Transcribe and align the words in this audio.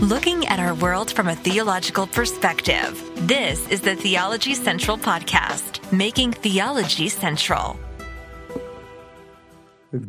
Looking 0.00 0.46
at 0.46 0.60
our 0.60 0.74
world 0.74 1.10
from 1.10 1.26
a 1.26 1.34
theological 1.34 2.06
perspective, 2.06 3.02
this 3.26 3.66
is 3.70 3.80
the 3.80 3.96
Theology 3.96 4.52
Central 4.52 4.98
Podcast, 4.98 5.90
making 5.90 6.32
theology 6.32 7.08
central. 7.08 7.80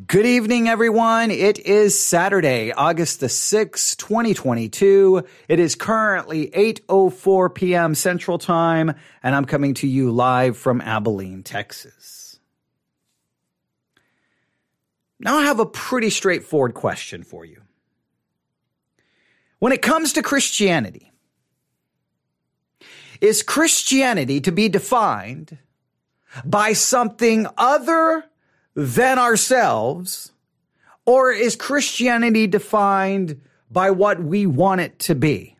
Good 0.05 0.25
evening, 0.25 0.67
everyone. 0.67 1.31
It 1.31 1.59
is 1.59 1.97
Saturday, 1.97 2.73
August 2.73 3.21
the 3.21 3.27
6th, 3.27 3.95
2022. 3.95 5.23
It 5.47 5.57
is 5.57 5.75
currently 5.75 6.47
8.04 6.49 7.55
p.m. 7.55 7.95
Central 7.95 8.37
Time, 8.37 8.93
and 9.23 9.33
I'm 9.33 9.45
coming 9.45 9.73
to 9.75 9.87
you 9.87 10.11
live 10.11 10.57
from 10.57 10.81
Abilene, 10.81 11.43
Texas. 11.43 12.41
Now 15.17 15.37
I 15.37 15.45
have 15.45 15.61
a 15.61 15.65
pretty 15.65 16.09
straightforward 16.09 16.73
question 16.73 17.23
for 17.23 17.45
you. 17.45 17.61
When 19.59 19.71
it 19.71 19.81
comes 19.81 20.13
to 20.13 20.21
Christianity, 20.21 21.11
is 23.21 23.41
Christianity 23.41 24.39
to 24.41 24.51
be 24.51 24.69
defined 24.69 25.57
by 26.45 26.73
something 26.73 27.47
other 27.57 28.25
than 28.75 29.17
ourselves? 29.17 30.31
Or 31.05 31.31
is 31.31 31.55
Christianity 31.55 32.47
defined 32.47 33.41
by 33.71 33.91
what 33.91 34.21
we 34.21 34.45
want 34.45 34.81
it 34.81 34.99
to 34.99 35.15
be? 35.15 35.57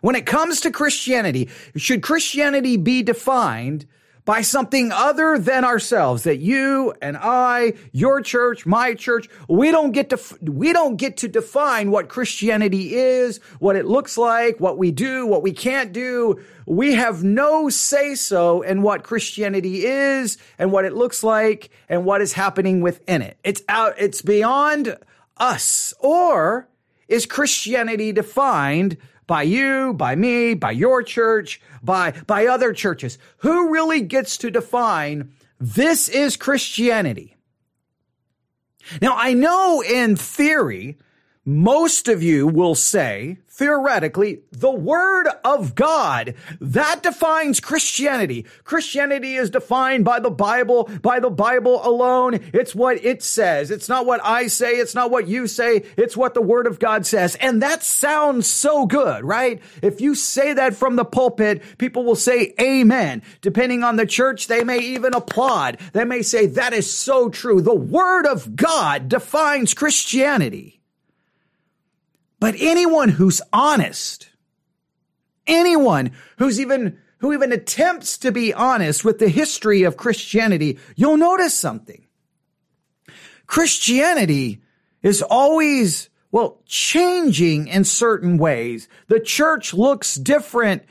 When 0.00 0.16
it 0.16 0.26
comes 0.26 0.60
to 0.60 0.70
Christianity, 0.70 1.48
should 1.76 2.02
Christianity 2.02 2.76
be 2.76 3.02
defined 3.02 3.86
by 4.28 4.42
something 4.42 4.92
other 4.92 5.38
than 5.38 5.64
ourselves 5.64 6.24
that 6.24 6.36
you 6.36 6.92
and 7.00 7.16
I, 7.16 7.72
your 7.92 8.20
church, 8.20 8.66
my 8.66 8.92
church, 8.92 9.26
we 9.48 9.70
don't 9.70 9.92
get 9.92 10.10
to, 10.10 10.20
we 10.42 10.74
don't 10.74 10.96
get 10.96 11.16
to 11.18 11.28
define 11.28 11.90
what 11.90 12.10
Christianity 12.10 12.94
is, 12.94 13.38
what 13.58 13.74
it 13.74 13.86
looks 13.86 14.18
like, 14.18 14.60
what 14.60 14.76
we 14.76 14.90
do, 14.90 15.26
what 15.26 15.42
we 15.42 15.52
can't 15.52 15.94
do. 15.94 16.44
We 16.66 16.92
have 16.92 17.24
no 17.24 17.70
say 17.70 18.14
so 18.16 18.60
in 18.60 18.82
what 18.82 19.02
Christianity 19.02 19.86
is 19.86 20.36
and 20.58 20.72
what 20.72 20.84
it 20.84 20.92
looks 20.92 21.24
like 21.24 21.70
and 21.88 22.04
what 22.04 22.20
is 22.20 22.34
happening 22.34 22.82
within 22.82 23.22
it. 23.22 23.38
It's 23.42 23.62
out, 23.66 23.94
it's 23.96 24.20
beyond 24.20 24.94
us. 25.38 25.94
Or 26.00 26.68
is 27.08 27.24
Christianity 27.24 28.12
defined 28.12 28.98
by 29.28 29.42
you, 29.42 29.92
by 29.92 30.16
me, 30.16 30.54
by 30.54 30.72
your 30.72 31.04
church, 31.04 31.60
by, 31.84 32.12
by 32.26 32.46
other 32.46 32.72
churches. 32.72 33.18
Who 33.38 33.70
really 33.70 34.00
gets 34.00 34.36
to 34.38 34.50
define 34.50 35.30
this 35.60 36.08
is 36.08 36.36
Christianity? 36.36 37.36
Now, 39.00 39.14
I 39.16 39.34
know 39.34 39.82
in 39.82 40.16
theory, 40.16 40.98
most 41.48 42.08
of 42.08 42.22
you 42.22 42.46
will 42.46 42.74
say, 42.74 43.38
theoretically, 43.48 44.42
the 44.52 44.70
word 44.70 45.28
of 45.42 45.74
God. 45.74 46.34
That 46.60 47.02
defines 47.02 47.58
Christianity. 47.58 48.44
Christianity 48.64 49.34
is 49.36 49.48
defined 49.48 50.04
by 50.04 50.20
the 50.20 50.30
Bible, 50.30 50.90
by 51.00 51.20
the 51.20 51.30
Bible 51.30 51.80
alone. 51.82 52.34
It's 52.52 52.74
what 52.74 53.02
it 53.02 53.22
says. 53.22 53.70
It's 53.70 53.88
not 53.88 54.04
what 54.04 54.20
I 54.22 54.48
say. 54.48 54.72
It's 54.72 54.94
not 54.94 55.10
what 55.10 55.26
you 55.26 55.46
say. 55.46 55.84
It's 55.96 56.18
what 56.18 56.34
the 56.34 56.42
word 56.42 56.66
of 56.66 56.78
God 56.78 57.06
says. 57.06 57.34
And 57.36 57.62
that 57.62 57.82
sounds 57.82 58.46
so 58.46 58.84
good, 58.84 59.24
right? 59.24 59.62
If 59.80 60.02
you 60.02 60.14
say 60.14 60.52
that 60.52 60.76
from 60.76 60.96
the 60.96 61.04
pulpit, 61.06 61.62
people 61.78 62.04
will 62.04 62.14
say 62.14 62.52
amen. 62.60 63.22
Depending 63.40 63.84
on 63.84 63.96
the 63.96 64.04
church, 64.04 64.48
they 64.48 64.64
may 64.64 64.80
even 64.80 65.14
applaud. 65.14 65.78
They 65.94 66.04
may 66.04 66.20
say 66.20 66.44
that 66.44 66.74
is 66.74 66.94
so 66.94 67.30
true. 67.30 67.62
The 67.62 67.74
word 67.74 68.26
of 68.26 68.54
God 68.54 69.08
defines 69.08 69.72
Christianity. 69.72 70.77
But 72.40 72.54
anyone 72.58 73.08
who's 73.08 73.40
honest, 73.52 74.28
anyone 75.46 76.12
who's 76.38 76.60
even, 76.60 76.98
who 77.18 77.32
even 77.32 77.52
attempts 77.52 78.18
to 78.18 78.32
be 78.32 78.54
honest 78.54 79.04
with 79.04 79.18
the 79.18 79.28
history 79.28 79.82
of 79.82 79.96
Christianity, 79.96 80.78
you'll 80.94 81.16
notice 81.16 81.54
something. 81.54 82.06
Christianity 83.46 84.60
is 85.02 85.22
always, 85.22 86.10
well, 86.30 86.60
changing 86.66 87.66
in 87.68 87.84
certain 87.84 88.38
ways. 88.38 88.88
The 89.08 89.20
church 89.20 89.72
looks 89.74 90.14
different 90.14 90.84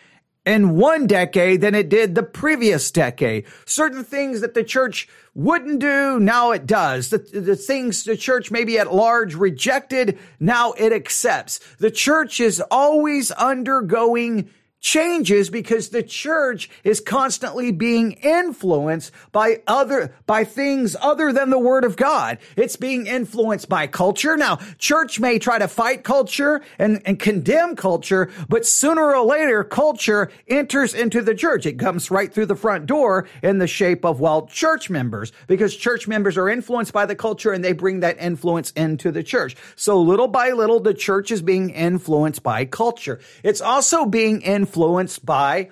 in 0.48 0.78
one 0.78 1.06
decade 1.06 1.60
than 1.60 1.76
it 1.76 1.90
did 1.90 2.16
the 2.16 2.24
previous 2.24 2.90
decade. 2.90 3.46
Certain 3.66 4.04
things 4.04 4.40
that 4.40 4.54
the 4.54 4.64
church 4.64 5.10
wouldn't 5.36 5.80
do, 5.80 6.20
now 6.20 6.52
it 6.52 6.66
does. 6.66 7.10
The, 7.10 7.18
the 7.18 7.58
things 7.58 8.06
the 8.06 8.16
church 8.16 8.50
maybe 8.50 8.80
at 8.80 8.94
large 8.94 9.36
rejected, 9.36 10.18
now 10.40 10.72
it 10.72 10.94
accepts. 10.94 11.60
The 11.80 11.92
church 11.92 12.40
is 12.40 12.64
always 12.72 13.30
undergoing 13.32 14.50
changes 14.80 15.50
because 15.50 15.90
the 15.90 16.04
church 16.04 16.70
is 16.84 17.02
constantly 17.02 17.72
being 17.72 18.14
influenced 18.14 19.12
by 19.32 19.62
other, 19.66 20.14
by 20.26 20.44
things 20.44 20.96
other 21.02 21.34
than 21.34 21.50
the 21.50 21.60
word 21.60 21.84
of 21.84 21.96
God. 21.96 22.38
It's 22.56 22.76
being 22.76 23.08
influenced 23.08 23.68
by 23.70 23.88
culture. 23.88 24.38
Now, 24.38 24.60
church 24.78 25.20
may 25.20 25.40
try 25.40 25.58
to 25.60 25.68
fight 25.68 26.04
culture 26.04 26.62
and, 26.78 27.02
and 27.06 27.20
condemn 27.20 27.76
culture, 27.76 28.30
but 28.48 28.66
sooner 28.66 29.16
or 29.16 29.26
later, 29.26 29.64
culture 29.64 30.32
enters 30.48 30.94
into 30.94 31.22
the 31.22 31.36
church. 31.36 31.66
It 31.66 31.80
comes 31.80 32.12
right 32.12 32.32
through 32.32 32.46
the 32.46 32.56
front 32.56 32.86
door 32.86 33.28
in 33.42 33.58
the 33.58 33.68
shape 33.68 34.06
of, 34.06 34.20
well, 34.20 34.46
church 34.46 34.90
members 34.90 35.32
because 35.48 35.76
church 35.76 36.08
members 36.08 36.38
are 36.38 36.50
influenced 36.50 36.94
by 36.94 37.06
the 37.06 37.16
culture 37.16 37.52
and 37.52 37.64
they 37.64 37.74
bring 37.74 38.02
that 38.02 38.20
influence 38.20 38.72
into 38.72 39.12
the 39.12 39.24
church. 39.24 39.56
So 39.76 40.00
little 40.00 40.28
by 40.28 40.52
little, 40.52 40.80
the 40.80 40.94
church 40.94 41.32
is 41.32 41.42
being 41.42 41.72
influenced 41.72 42.44
by 42.44 42.66
culture. 42.66 43.20
It's 43.44 43.62
also 43.62 44.06
being 44.06 44.42
influenced 44.42 44.67
influenced 44.68 45.26
by 45.26 45.70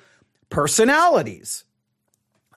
personalities. 0.49 1.65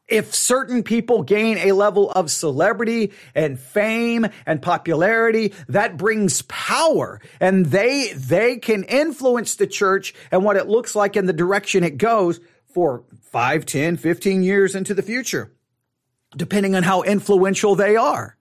If 0.07 0.35
certain 0.35 0.83
people 0.83 1.23
gain 1.23 1.59
a 1.59 1.73
level 1.73 2.11
of 2.13 2.31
celebrity 2.31 3.13
and 3.35 3.59
fame 3.59 4.27
and 4.47 4.63
popularity, 4.63 5.53
that 5.69 5.99
brings 5.99 6.43
power 6.43 7.21
and 7.41 7.67
they, 7.67 8.13
they 8.15 8.57
can 8.57 8.85
influence 8.85 9.57
the 9.57 9.67
church 9.67 10.15
and 10.31 10.45
what 10.45 10.57
it 10.57 10.69
looks 10.69 10.95
like 10.95 11.17
and 11.17 11.29
the 11.29 11.35
direction 11.35 11.85
it 11.85 11.99
goes 11.99 12.41
for 12.73 13.05
5, 13.33 13.67
10, 13.67 13.97
15 13.99 14.43
years 14.43 14.75
into 14.75 14.95
the 14.95 15.03
future, 15.03 15.53
depending 16.35 16.75
on 16.75 16.85
how 16.85 17.03
influential 17.03 17.75
they 17.75 17.97
are 17.97 18.38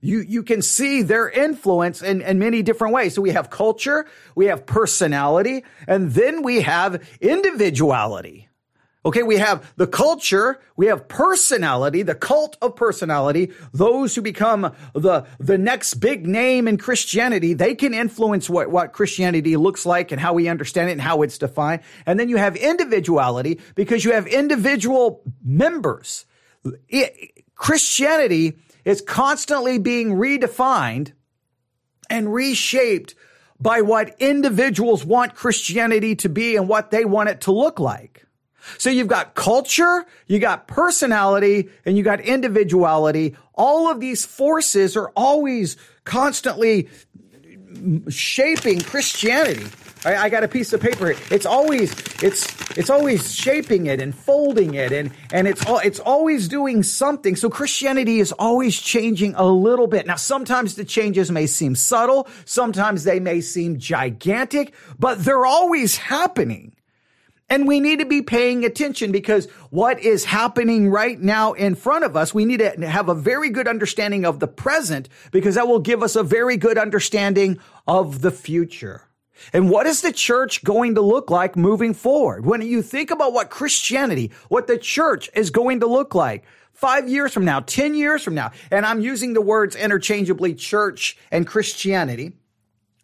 you, 0.00 0.20
you 0.20 0.42
can 0.42 0.62
see 0.62 1.02
their 1.02 1.28
influence 1.28 2.02
in, 2.02 2.22
in 2.22 2.38
many 2.38 2.62
different 2.62 2.94
ways. 2.94 3.14
So 3.14 3.22
we 3.22 3.30
have 3.30 3.50
culture, 3.50 4.06
we 4.34 4.46
have 4.46 4.66
personality, 4.66 5.64
and 5.86 6.12
then 6.12 6.42
we 6.42 6.62
have 6.62 7.06
individuality. 7.20 8.48
Okay, 9.04 9.22
we 9.22 9.36
have 9.36 9.72
the 9.76 9.86
culture, 9.86 10.60
we 10.76 10.86
have 10.86 11.08
personality, 11.08 12.02
the 12.02 12.16
cult 12.16 12.56
of 12.60 12.76
personality, 12.76 13.52
those 13.72 14.14
who 14.14 14.20
become 14.20 14.74
the, 14.92 15.24
the 15.38 15.56
next 15.56 15.94
big 15.94 16.26
name 16.26 16.68
in 16.68 16.76
Christianity, 16.76 17.54
they 17.54 17.74
can 17.74 17.94
influence 17.94 18.50
what, 18.50 18.70
what 18.70 18.92
Christianity 18.92 19.56
looks 19.56 19.86
like 19.86 20.12
and 20.12 20.20
how 20.20 20.34
we 20.34 20.48
understand 20.48 20.90
it 20.90 20.92
and 20.92 21.00
how 21.00 21.22
it's 21.22 21.38
defined. 21.38 21.82
And 22.06 22.20
then 22.20 22.28
you 22.28 22.36
have 22.36 22.56
individuality 22.56 23.60
because 23.76 24.04
you 24.04 24.12
have 24.12 24.26
individual 24.26 25.22
members. 25.42 26.26
It, 26.88 27.44
Christianity 27.54 28.58
is 28.88 29.02
constantly 29.02 29.76
being 29.76 30.14
redefined 30.14 31.12
and 32.08 32.32
reshaped 32.32 33.14
by 33.60 33.82
what 33.82 34.16
individuals 34.18 35.04
want 35.04 35.34
Christianity 35.34 36.16
to 36.16 36.30
be 36.30 36.56
and 36.56 36.70
what 36.70 36.90
they 36.90 37.04
want 37.04 37.28
it 37.28 37.42
to 37.42 37.52
look 37.52 37.78
like. 37.78 38.24
So 38.78 38.88
you've 38.88 39.06
got 39.06 39.34
culture, 39.34 40.06
you 40.26 40.38
got 40.38 40.68
personality, 40.68 41.68
and 41.84 41.98
you 41.98 42.02
got 42.02 42.22
individuality. 42.22 43.36
All 43.52 43.90
of 43.90 44.00
these 44.00 44.24
forces 44.24 44.96
are 44.96 45.10
always 45.14 45.76
constantly 46.04 46.88
shaping 48.08 48.80
Christianity. 48.80 49.66
I, 50.04 50.16
I, 50.16 50.28
got 50.28 50.44
a 50.44 50.48
piece 50.48 50.72
of 50.72 50.80
paper. 50.80 51.14
It's 51.30 51.46
always 51.46 51.92
it's 52.22 52.46
it's 52.76 52.90
always 52.90 53.34
shaping 53.34 53.86
it 53.86 54.00
and 54.00 54.14
folding 54.14 54.74
it 54.74 54.92
and 54.92 55.10
and 55.32 55.48
it's 55.48 55.64
all 55.66 55.78
it's 55.78 56.00
always 56.00 56.48
doing 56.48 56.82
something. 56.82 57.36
So 57.36 57.50
Christianity 57.50 58.20
is 58.20 58.32
always 58.32 58.78
changing 58.78 59.34
a 59.34 59.46
little 59.46 59.86
bit. 59.86 60.06
Now 60.06 60.16
sometimes 60.16 60.76
the 60.76 60.84
changes 60.84 61.30
may 61.30 61.46
seem 61.46 61.74
subtle, 61.74 62.28
sometimes 62.44 63.04
they 63.04 63.20
may 63.20 63.40
seem 63.40 63.78
gigantic, 63.78 64.74
but 64.98 65.24
they're 65.24 65.46
always 65.46 65.96
happening. 65.96 66.74
And 67.50 67.66
we 67.66 67.80
need 67.80 68.00
to 68.00 68.04
be 68.04 68.20
paying 68.20 68.64
attention 68.64 69.10
because 69.10 69.46
what 69.70 70.00
is 70.00 70.26
happening 70.26 70.90
right 70.90 71.18
now 71.18 71.54
in 71.54 71.74
front 71.76 72.04
of 72.04 72.14
us, 72.14 72.34
we 72.34 72.44
need 72.44 72.58
to 72.58 72.86
have 72.86 73.08
a 73.08 73.14
very 73.14 73.48
good 73.48 73.66
understanding 73.66 74.26
of 74.26 74.38
the 74.38 74.46
present 74.46 75.08
because 75.32 75.54
that 75.54 75.66
will 75.66 75.78
give 75.78 76.02
us 76.02 76.14
a 76.14 76.22
very 76.22 76.58
good 76.58 76.76
understanding 76.76 77.58
of 77.86 78.20
the 78.20 78.30
future. 78.30 79.07
And 79.52 79.70
what 79.70 79.86
is 79.86 80.02
the 80.02 80.12
church 80.12 80.64
going 80.64 80.94
to 80.96 81.00
look 81.00 81.30
like 81.30 81.56
moving 81.56 81.94
forward? 81.94 82.44
When 82.44 82.62
you 82.62 82.82
think 82.82 83.10
about 83.10 83.32
what 83.32 83.50
Christianity, 83.50 84.32
what 84.48 84.66
the 84.66 84.78
church 84.78 85.30
is 85.34 85.50
going 85.50 85.80
to 85.80 85.86
look 85.86 86.14
like 86.14 86.44
five 86.72 87.08
years 87.08 87.32
from 87.32 87.44
now, 87.44 87.60
10 87.60 87.94
years 87.94 88.22
from 88.22 88.34
now, 88.34 88.52
and 88.70 88.86
I'm 88.86 89.00
using 89.00 89.32
the 89.32 89.40
words 89.40 89.74
interchangeably 89.74 90.54
church 90.54 91.16
and 91.30 91.46
Christianity. 91.46 92.34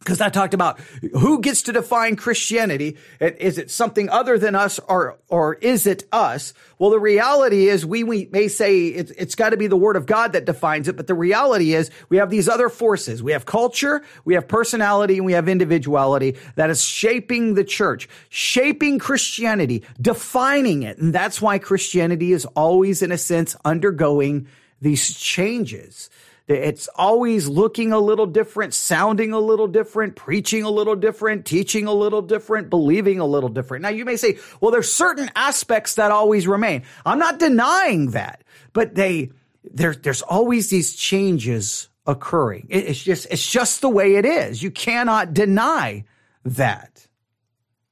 Because 0.04 0.20
I 0.20 0.28
talked 0.28 0.52
about 0.52 0.78
who 1.14 1.40
gets 1.40 1.62
to 1.62 1.72
define 1.72 2.16
Christianity. 2.16 2.98
Is 3.20 3.56
it 3.56 3.70
something 3.70 4.10
other 4.10 4.38
than 4.38 4.54
us 4.54 4.78
or, 4.78 5.18
or 5.28 5.54
is 5.54 5.86
it 5.86 6.04
us? 6.12 6.52
Well, 6.78 6.90
the 6.90 6.98
reality 6.98 7.68
is 7.68 7.86
we, 7.86 8.04
we 8.04 8.28
may 8.30 8.48
say 8.48 8.88
it's, 8.88 9.10
it's 9.12 9.34
got 9.34 9.50
to 9.50 9.56
be 9.56 9.66
the 9.66 9.76
word 9.76 9.96
of 9.96 10.04
God 10.04 10.34
that 10.34 10.44
defines 10.44 10.88
it, 10.88 10.96
but 10.96 11.06
the 11.06 11.14
reality 11.14 11.72
is 11.72 11.90
we 12.10 12.18
have 12.18 12.28
these 12.28 12.50
other 12.50 12.68
forces. 12.68 13.22
We 13.22 13.32
have 13.32 13.46
culture, 13.46 14.04
we 14.26 14.34
have 14.34 14.46
personality, 14.46 15.16
and 15.16 15.24
we 15.24 15.32
have 15.32 15.48
individuality 15.48 16.36
that 16.56 16.68
is 16.68 16.84
shaping 16.84 17.54
the 17.54 17.64
church, 17.64 18.06
shaping 18.28 18.98
Christianity, 18.98 19.84
defining 19.98 20.82
it. 20.82 20.98
And 20.98 21.14
that's 21.14 21.40
why 21.40 21.58
Christianity 21.58 22.32
is 22.32 22.44
always, 22.44 23.00
in 23.00 23.10
a 23.10 23.18
sense, 23.18 23.56
undergoing 23.64 24.48
these 24.82 25.14
changes. 25.14 26.10
It's 26.46 26.88
always 26.88 27.48
looking 27.48 27.92
a 27.92 27.98
little 27.98 28.26
different, 28.26 28.74
sounding 28.74 29.32
a 29.32 29.38
little 29.38 29.66
different, 29.66 30.14
preaching 30.14 30.62
a 30.62 30.70
little 30.70 30.94
different, 30.94 31.46
teaching 31.46 31.86
a 31.86 31.92
little 31.92 32.20
different, 32.20 32.68
believing 32.68 33.18
a 33.18 33.24
little 33.24 33.48
different. 33.48 33.82
Now 33.82 33.88
you 33.88 34.04
may 34.04 34.16
say, 34.16 34.38
well, 34.60 34.70
there's 34.70 34.92
certain 34.92 35.30
aspects 35.34 35.94
that 35.94 36.10
always 36.10 36.46
remain. 36.46 36.82
I'm 37.06 37.18
not 37.18 37.38
denying 37.38 38.10
that, 38.10 38.44
but 38.74 38.94
they, 38.94 39.30
there, 39.62 39.94
there's 39.94 40.20
always 40.20 40.68
these 40.68 40.94
changes 40.94 41.88
occurring. 42.06 42.66
It's 42.68 43.02
just, 43.02 43.26
it's 43.30 43.50
just 43.50 43.80
the 43.80 43.88
way 43.88 44.16
it 44.16 44.26
is. 44.26 44.62
You 44.62 44.70
cannot 44.70 45.32
deny 45.32 46.04
that. 46.44 47.06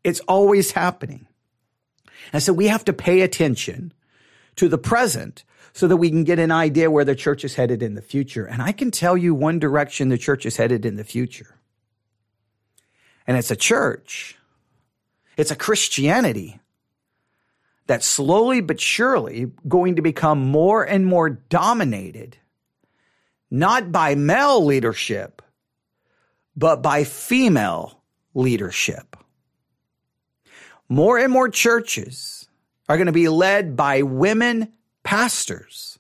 It's 0.05 0.21
always 0.21 0.73
happening. 0.73 1.27
And 2.35 2.43
so 2.43 2.53
we 2.53 2.69
have 2.69 2.85
to 2.85 2.93
pay 2.93 3.23
attention 3.23 3.95
to 4.57 4.69
the 4.69 4.77
present 4.77 5.45
so 5.73 5.89
that 5.89 5.97
we 5.97 6.11
can 6.11 6.25
get 6.25 6.39
an 6.39 6.51
idea 6.51 6.91
where 6.91 7.05
the 7.05 7.15
church 7.15 7.45
is 7.45 7.55
headed 7.55 7.83
in 7.83 7.95
the 7.95 8.03
future. 8.03 8.45
And 8.45 8.61
I 8.61 8.73
can 8.73 8.91
tell 8.91 9.17
you 9.17 9.35
one 9.35 9.59
direction 9.59 10.09
the 10.09 10.19
church 10.19 10.45
is 10.45 10.57
headed 10.57 10.85
in 10.85 10.97
the 10.97 11.05
future. 11.05 11.59
And 13.27 13.37
it's 13.37 13.51
a 13.51 13.57
church. 13.57 14.37
It's 15.37 15.51
a 15.51 15.57
Christianity 15.57 16.61
that's 17.87 18.07
slowly 18.07 18.61
but 18.61 18.81
surely 18.81 19.51
going 19.67 19.97
to 19.97 20.03
become 20.03 20.41
more 20.41 20.85
and 20.85 21.07
more 21.07 21.31
dominated, 21.31 22.37
not 23.51 23.91
by 23.91 24.15
male 24.15 24.65
leadership, 24.65 25.43
but 26.55 26.83
by 26.83 27.05
female 27.05 28.01
leadership. 28.35 29.17
More 30.89 31.19
and 31.19 31.33
more 31.33 31.49
churches 31.49 32.47
are 32.89 32.97
going 32.97 33.07
to 33.07 33.13
be 33.13 33.29
led 33.29 33.77
by 33.77 34.03
women 34.03 34.73
pastors. 35.13 35.99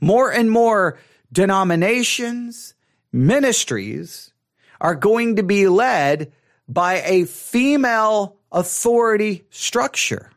More 0.00 0.32
and 0.32 0.48
more 0.48 1.00
denominations, 1.32 2.74
ministries 3.12 4.32
are 4.80 4.94
going 4.94 5.34
to 5.34 5.42
be 5.42 5.66
led 5.66 6.30
by 6.68 7.02
a 7.04 7.24
female 7.24 8.36
authority 8.52 9.46
structure. 9.50 10.30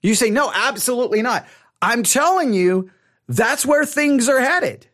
You 0.00 0.14
say, 0.14 0.30
no, 0.30 0.50
absolutely 0.50 1.20
not. 1.20 1.46
I'm 1.82 2.02
telling 2.02 2.54
you, 2.54 2.90
that's 3.28 3.66
where 3.66 3.84
things 3.84 4.26
are 4.30 4.40
headed. 4.40 4.86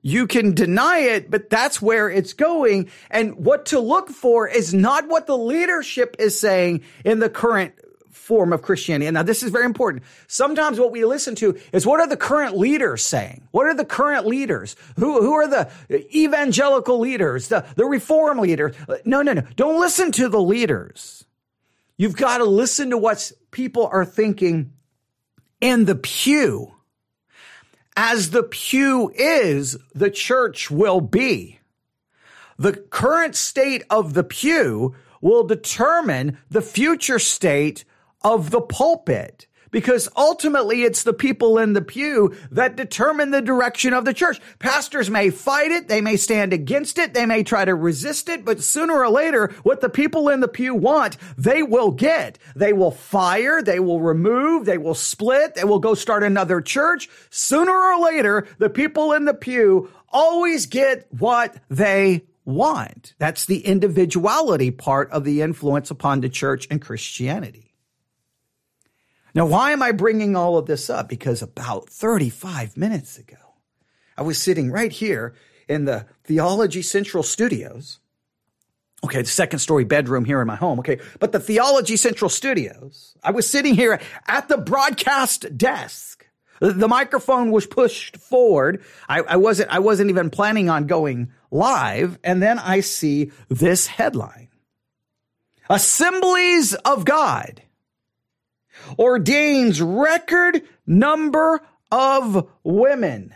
You 0.00 0.26
can 0.26 0.54
deny 0.54 1.00
it, 1.00 1.30
but 1.30 1.50
that's 1.50 1.82
where 1.82 2.08
it's 2.08 2.32
going. 2.32 2.88
And 3.10 3.36
what 3.36 3.66
to 3.66 3.80
look 3.80 4.08
for 4.08 4.48
is 4.48 4.72
not 4.72 5.08
what 5.08 5.26
the 5.26 5.36
leadership 5.36 6.16
is 6.18 6.40
saying 6.40 6.84
in 7.04 7.18
the 7.18 7.28
current 7.28 7.74
form 8.12 8.52
of 8.52 8.62
Christianity. 8.62 9.06
And 9.06 9.14
now 9.14 9.22
this 9.22 9.42
is 9.42 9.50
very 9.50 9.64
important. 9.64 10.04
Sometimes 10.28 10.78
what 10.78 10.92
we 10.92 11.04
listen 11.04 11.34
to 11.36 11.58
is 11.72 11.86
what 11.86 11.98
are 11.98 12.06
the 12.06 12.16
current 12.16 12.56
leaders 12.56 13.04
saying? 13.04 13.48
What 13.50 13.66
are 13.66 13.74
the 13.74 13.84
current 13.84 14.26
leaders? 14.26 14.76
Who, 14.96 15.20
who 15.22 15.32
are 15.32 15.48
the 15.48 15.70
evangelical 16.16 17.00
leaders, 17.00 17.48
the, 17.48 17.64
the 17.74 17.86
reform 17.86 18.38
leaders? 18.38 18.76
No, 19.04 19.22
no, 19.22 19.32
no. 19.32 19.42
Don't 19.56 19.80
listen 19.80 20.12
to 20.12 20.28
the 20.28 20.40
leaders. 20.40 21.24
You've 21.96 22.16
got 22.16 22.38
to 22.38 22.44
listen 22.44 22.90
to 22.90 22.98
what 22.98 23.32
people 23.50 23.88
are 23.90 24.04
thinking 24.04 24.72
in 25.60 25.86
the 25.86 25.94
pew. 25.94 26.74
As 27.96 28.30
the 28.30 28.42
pew 28.42 29.12
is, 29.14 29.76
the 29.94 30.10
church 30.10 30.70
will 30.70 31.00
be. 31.00 31.60
The 32.58 32.72
current 32.72 33.36
state 33.36 33.84
of 33.90 34.14
the 34.14 34.24
pew 34.24 34.94
will 35.20 35.44
determine 35.44 36.38
the 36.50 36.62
future 36.62 37.18
state 37.18 37.84
of 38.24 38.50
the 38.50 38.60
pulpit 38.60 39.46
because 39.72 40.08
ultimately 40.16 40.84
it's 40.84 41.02
the 41.02 41.12
people 41.12 41.58
in 41.58 41.72
the 41.72 41.82
pew 41.82 42.36
that 42.52 42.76
determine 42.76 43.32
the 43.32 43.42
direction 43.42 43.92
of 43.92 44.04
the 44.04 44.14
church. 44.14 44.40
Pastors 44.60 45.10
may 45.10 45.30
fight 45.30 45.72
it. 45.72 45.88
They 45.88 46.00
may 46.00 46.16
stand 46.16 46.52
against 46.52 46.98
it. 46.98 47.14
They 47.14 47.26
may 47.26 47.42
try 47.42 47.64
to 47.64 47.74
resist 47.74 48.28
it, 48.28 48.44
but 48.44 48.62
sooner 48.62 48.94
or 48.94 49.08
later, 49.08 49.52
what 49.64 49.80
the 49.80 49.88
people 49.88 50.28
in 50.28 50.40
the 50.40 50.48
pew 50.48 50.74
want, 50.74 51.16
they 51.36 51.64
will 51.64 51.90
get. 51.90 52.38
They 52.54 52.72
will 52.72 52.92
fire. 52.92 53.60
They 53.62 53.80
will 53.80 54.00
remove. 54.00 54.66
They 54.66 54.78
will 54.78 54.94
split. 54.94 55.56
They 55.56 55.64
will 55.64 55.80
go 55.80 55.94
start 55.94 56.22
another 56.22 56.60
church. 56.60 57.08
Sooner 57.30 57.72
or 57.72 58.00
later, 58.00 58.46
the 58.58 58.70
people 58.70 59.12
in 59.12 59.24
the 59.24 59.34
pew 59.34 59.90
always 60.10 60.66
get 60.66 61.06
what 61.10 61.56
they 61.70 62.26
want. 62.44 63.14
That's 63.18 63.46
the 63.46 63.64
individuality 63.64 64.70
part 64.70 65.10
of 65.10 65.24
the 65.24 65.40
influence 65.40 65.90
upon 65.90 66.20
the 66.20 66.28
church 66.28 66.66
and 66.70 66.82
Christianity. 66.82 67.71
Now, 69.34 69.46
why 69.46 69.72
am 69.72 69.82
I 69.82 69.92
bringing 69.92 70.36
all 70.36 70.58
of 70.58 70.66
this 70.66 70.90
up? 70.90 71.08
Because 71.08 71.42
about 71.42 71.88
35 71.88 72.76
minutes 72.76 73.18
ago, 73.18 73.36
I 74.16 74.22
was 74.22 74.38
sitting 74.38 74.70
right 74.70 74.92
here 74.92 75.34
in 75.68 75.86
the 75.86 76.06
Theology 76.24 76.82
Central 76.82 77.22
studios. 77.22 77.98
Okay, 79.04 79.22
the 79.22 79.28
second 79.28 79.58
story 79.58 79.84
bedroom 79.84 80.24
here 80.24 80.40
in 80.40 80.46
my 80.46 80.54
home. 80.54 80.78
Okay, 80.80 81.00
but 81.18 81.32
the 81.32 81.40
Theology 81.40 81.96
Central 81.96 82.28
studios, 82.28 83.16
I 83.22 83.30
was 83.30 83.48
sitting 83.48 83.74
here 83.74 84.00
at 84.28 84.48
the 84.48 84.58
broadcast 84.58 85.56
desk. 85.56 86.26
The 86.60 86.86
microphone 86.86 87.50
was 87.50 87.66
pushed 87.66 88.18
forward. 88.18 88.84
I, 89.08 89.22
I 89.22 89.36
wasn't, 89.36 89.70
I 89.70 89.80
wasn't 89.80 90.10
even 90.10 90.30
planning 90.30 90.68
on 90.70 90.86
going 90.86 91.32
live. 91.50 92.20
And 92.22 92.40
then 92.40 92.60
I 92.60 92.80
see 92.80 93.32
this 93.48 93.88
headline. 93.88 94.48
Assemblies 95.68 96.74
of 96.74 97.04
God 97.04 97.62
ordains 98.98 99.80
record 99.80 100.62
number 100.86 101.60
of 101.90 102.48
women. 102.62 103.34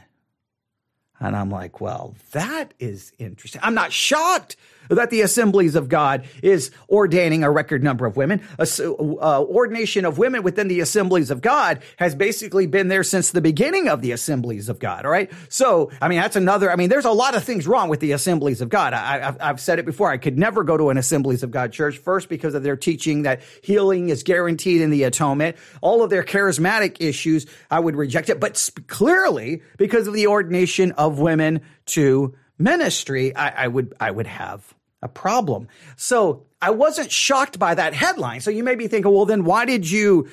And 1.18 1.34
I'm 1.34 1.50
like, 1.50 1.80
well, 1.80 2.14
that 2.32 2.74
is 2.78 3.12
interesting. 3.18 3.60
I'm 3.64 3.74
not 3.74 3.92
shocked 3.92 4.56
that 4.94 5.10
the 5.10 5.22
assemblies 5.22 5.74
of 5.74 5.88
God 5.88 6.26
is 6.42 6.70
ordaining 6.88 7.42
a 7.44 7.50
record 7.50 7.82
number 7.82 8.06
of 8.06 8.16
women. 8.16 8.42
Uh, 8.58 9.42
ordination 9.42 10.04
of 10.04 10.18
women 10.18 10.42
within 10.42 10.68
the 10.68 10.80
assemblies 10.80 11.30
of 11.30 11.40
God 11.40 11.82
has 11.96 12.14
basically 12.14 12.66
been 12.66 12.88
there 12.88 13.02
since 13.02 13.30
the 13.30 13.40
beginning 13.40 13.88
of 13.88 14.02
the 14.02 14.12
assemblies 14.12 14.68
of 14.68 14.78
God. 14.78 15.04
All 15.04 15.10
right. 15.10 15.30
So, 15.48 15.90
I 16.00 16.08
mean, 16.08 16.20
that's 16.20 16.36
another, 16.36 16.70
I 16.70 16.76
mean, 16.76 16.88
there's 16.88 17.04
a 17.04 17.10
lot 17.10 17.34
of 17.34 17.44
things 17.44 17.66
wrong 17.66 17.88
with 17.88 18.00
the 18.00 18.12
assemblies 18.12 18.60
of 18.60 18.68
God. 18.68 18.92
I, 18.92 19.34
have 19.40 19.60
said 19.60 19.78
it 19.78 19.86
before. 19.86 20.10
I 20.10 20.18
could 20.18 20.38
never 20.38 20.64
go 20.64 20.76
to 20.76 20.90
an 20.90 20.98
assemblies 20.98 21.42
of 21.42 21.50
God 21.50 21.72
church 21.72 21.98
first 21.98 22.28
because 22.28 22.54
of 22.54 22.62
their 22.62 22.76
teaching 22.76 23.22
that 23.22 23.42
healing 23.62 24.08
is 24.08 24.22
guaranteed 24.22 24.80
in 24.80 24.90
the 24.90 25.04
atonement. 25.04 25.56
All 25.80 26.02
of 26.02 26.10
their 26.10 26.22
charismatic 26.22 26.96
issues, 27.00 27.46
I 27.70 27.80
would 27.80 27.96
reject 27.96 28.28
it. 28.28 28.40
But 28.40 28.70
clearly, 28.86 29.62
because 29.76 30.06
of 30.06 30.14
the 30.14 30.26
ordination 30.26 30.92
of 30.92 31.18
women 31.18 31.60
to 31.86 32.34
ministry, 32.58 33.34
I, 33.34 33.64
I 33.64 33.68
would 33.68 33.94
I 34.00 34.10
would 34.10 34.26
have 34.26 34.74
a 35.02 35.08
problem. 35.08 35.68
So 35.96 36.46
I 36.60 36.70
wasn't 36.70 37.12
shocked 37.12 37.58
by 37.58 37.74
that 37.74 37.92
headline. 37.92 38.40
So 38.40 38.50
you 38.50 38.64
may 38.64 38.74
be 38.74 38.88
thinking, 38.88 39.12
well, 39.12 39.26
then 39.26 39.44
why 39.44 39.66
did 39.66 39.88
you 39.88 40.28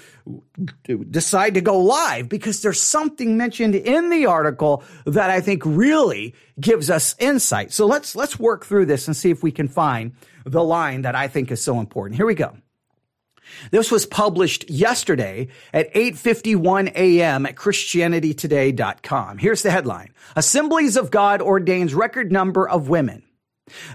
decide 1.09 1.55
to 1.55 1.61
go 1.61 1.79
live? 1.79 2.29
Because 2.29 2.61
there's 2.61 2.81
something 2.81 3.37
mentioned 3.37 3.75
in 3.75 4.09
the 4.09 4.25
article 4.25 4.83
that 5.05 5.29
I 5.29 5.41
think 5.41 5.63
really 5.65 6.33
gives 6.59 6.89
us 6.89 7.15
insight. 7.19 7.73
So 7.73 7.85
let's 7.85 8.15
let's 8.15 8.39
work 8.39 8.65
through 8.65 8.85
this 8.85 9.07
and 9.07 9.15
see 9.15 9.31
if 9.31 9.43
we 9.43 9.51
can 9.51 9.67
find 9.67 10.13
the 10.45 10.63
line 10.63 11.01
that 11.01 11.15
I 11.15 11.27
think 11.27 11.51
is 11.51 11.61
so 11.61 11.79
important. 11.79 12.15
Here 12.15 12.25
we 12.25 12.35
go. 12.35 12.57
This 13.71 13.91
was 13.91 14.05
published 14.05 14.69
yesterday 14.69 15.49
at 15.73 15.93
8:51 15.93 16.95
a.m. 16.95 17.45
at 17.45 17.55
christianitytoday.com. 17.55 19.37
Here's 19.37 19.61
the 19.61 19.71
headline. 19.71 20.13
Assemblies 20.37 20.95
of 20.95 21.11
God 21.11 21.41
ordains 21.41 21.93
record 21.93 22.31
number 22.31 22.67
of 22.67 22.87
women. 22.87 23.23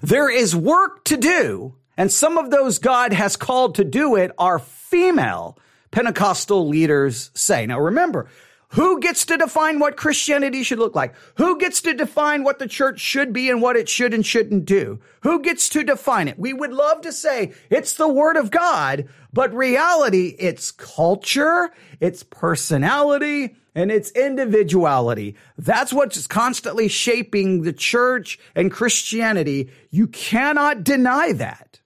There 0.02 0.30
is 0.30 0.56
work 0.56 1.04
to 1.04 1.16
do, 1.16 1.74
and 1.96 2.10
some 2.10 2.38
of 2.38 2.50
those 2.50 2.78
God 2.78 3.12
has 3.12 3.36
called 3.36 3.74
to 3.76 3.84
do 3.84 4.16
it 4.16 4.32
are 4.38 4.58
female 4.58 5.58
Pentecostal 5.90 6.68
leaders 6.68 7.30
say. 7.34 7.66
Now 7.66 7.80
remember, 7.80 8.28
who 8.72 9.00
gets 9.00 9.24
to 9.26 9.38
define 9.38 9.78
what 9.78 9.96
Christianity 9.96 10.62
should 10.62 10.78
look 10.78 10.94
like? 10.94 11.14
Who 11.36 11.58
gets 11.58 11.80
to 11.82 11.94
define 11.94 12.44
what 12.44 12.58
the 12.58 12.68
church 12.68 13.00
should 13.00 13.32
be 13.32 13.48
and 13.48 13.62
what 13.62 13.76
it 13.76 13.88
should 13.88 14.12
and 14.12 14.24
shouldn't 14.24 14.66
do? 14.66 15.00
Who 15.22 15.40
gets 15.40 15.70
to 15.70 15.82
define 15.82 16.28
it? 16.28 16.38
We 16.38 16.52
would 16.52 16.72
love 16.72 17.00
to 17.02 17.12
say 17.12 17.54
it's 17.70 17.94
the 17.94 18.08
word 18.08 18.36
of 18.36 18.50
God, 18.50 19.08
but 19.32 19.54
reality, 19.54 20.36
it's 20.38 20.70
culture, 20.70 21.70
it's 22.00 22.22
personality, 22.22 23.56
and 23.78 23.92
its 23.92 24.10
individuality. 24.10 25.36
That's 25.56 25.92
what's 25.92 26.26
constantly 26.26 26.88
shaping 26.88 27.62
the 27.62 27.72
church 27.72 28.36
and 28.56 28.72
Christianity. 28.72 29.70
You 29.92 30.08
cannot 30.08 30.82
deny 30.82 31.32
that. 31.34 31.78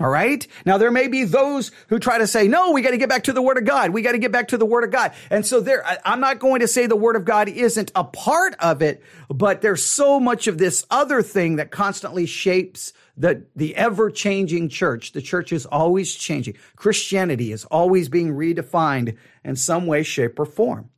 All 0.00 0.08
right. 0.08 0.46
Now 0.64 0.78
there 0.78 0.90
may 0.90 1.06
be 1.06 1.24
those 1.24 1.70
who 1.88 1.98
try 1.98 2.16
to 2.16 2.26
say, 2.26 2.48
no, 2.48 2.70
we 2.70 2.80
got 2.80 2.92
to 2.92 2.96
get 2.96 3.10
back 3.10 3.24
to 3.24 3.34
the 3.34 3.42
word 3.42 3.58
of 3.58 3.66
God. 3.66 3.90
We 3.90 4.00
got 4.00 4.12
to 4.12 4.18
get 4.18 4.32
back 4.32 4.48
to 4.48 4.56
the 4.56 4.64
word 4.64 4.84
of 4.84 4.90
God. 4.90 5.12
And 5.28 5.44
so 5.44 5.60
there, 5.60 5.84
I'm 6.02 6.20
not 6.20 6.38
going 6.38 6.60
to 6.60 6.68
say 6.68 6.86
the 6.86 6.96
word 6.96 7.16
of 7.16 7.26
God 7.26 7.50
isn't 7.50 7.92
a 7.94 8.04
part 8.04 8.54
of 8.58 8.80
it, 8.80 9.02
but 9.28 9.60
there's 9.60 9.84
so 9.84 10.18
much 10.18 10.46
of 10.46 10.56
this 10.56 10.86
other 10.90 11.20
thing 11.20 11.56
that 11.56 11.70
constantly 11.70 12.24
shapes 12.24 12.94
the, 13.18 13.44
the 13.54 13.76
ever 13.76 14.10
changing 14.10 14.70
church. 14.70 15.12
The 15.12 15.20
church 15.20 15.52
is 15.52 15.66
always 15.66 16.14
changing. 16.14 16.56
Christianity 16.74 17.52
is 17.52 17.66
always 17.66 18.08
being 18.08 18.32
redefined 18.32 19.18
in 19.44 19.56
some 19.56 19.86
way, 19.86 20.04
shape, 20.04 20.38
or 20.38 20.46
form. 20.46 20.88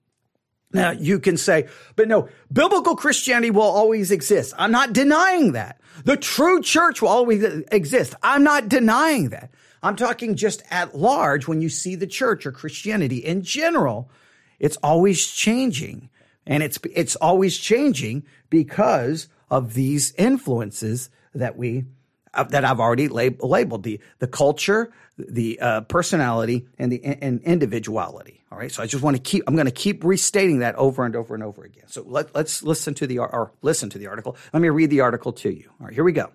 Now 0.73 0.93
you 0.93 1.19
can 1.19 1.37
say, 1.37 1.69
but 1.97 2.09
no, 2.09 2.29
biblical 2.53 2.95
Christianity 2.95 3.50
will 3.50 3.62
always 3.62 4.11
exist. 4.11 4.55
I'm 4.57 4.71
not 4.71 4.93
denying 4.93 5.53
that. 5.53 5.81
The 6.05 6.17
true 6.17 6.62
church 6.62 7.03
will 7.03 7.09
always 7.09 7.43
exist. 7.73 8.15
I'm 8.23 8.45
not 8.45 8.69
denying 8.69 9.31
that. 9.31 9.50
I'm 9.83 9.97
talking 9.97 10.37
just 10.37 10.62
at 10.71 10.97
large 10.97 11.49
when 11.49 11.61
you 11.61 11.69
see 11.69 11.95
the 11.95 12.07
church 12.07 12.47
or 12.47 12.53
Christianity 12.53 13.19
in 13.19 13.43
general, 13.43 14.11
it's 14.59 14.77
always 14.83 15.27
changing. 15.27 16.11
And 16.47 16.62
it's, 16.62 16.79
it's 16.95 17.17
always 17.17 17.59
changing 17.59 18.25
because 18.49 19.29
of 19.50 19.75
these 19.75 20.12
influences 20.15 21.11
that 21.35 21.57
we 21.57 21.87
that 22.35 22.65
I've 22.65 22.81
already 22.81 23.09
lab- 23.09 23.43
labeled 23.43 23.83
the 23.83 24.01
the 24.19 24.27
culture, 24.27 24.93
the 25.19 25.61
uh, 25.61 25.81
personality, 25.83 26.67
and 26.79 26.93
the 26.93 27.03
and 27.05 27.43
individuality. 27.43 28.45
All 28.53 28.59
right, 28.59 28.71
so 28.71 28.83
I 28.83 28.87
just 28.87 29.03
want 29.03 29.17
to 29.17 29.23
keep. 29.23 29.45
I'm 29.47 29.55
going 29.55 29.67
to 29.67 29.73
keep 29.73 30.05
restating 30.05 30.61
that 30.61 30.75
over 30.77 31.05
and 31.05 31.15
over 31.17 31.35
and 31.35 31.43
over 31.43 31.65
again. 31.65 31.85
So 31.89 32.03
let, 32.07 32.35
let's 32.35 32.63
listen 32.63 32.95
to 32.95 33.07
the 33.07 33.19
or 33.19 33.53
listen 33.63 33.91
to 33.91 33.99
the 33.99 34.09
article. 34.09 34.37
Let 34.53 34.61
me 34.61 34.69
read 34.69 34.91
the 34.91 35.01
article 35.01 35.33
to 35.35 35.51
you. 35.51 35.71
All 35.81 35.87
right, 35.87 35.95
here 35.95 36.05
we 36.05 36.13
go. 36.13 36.31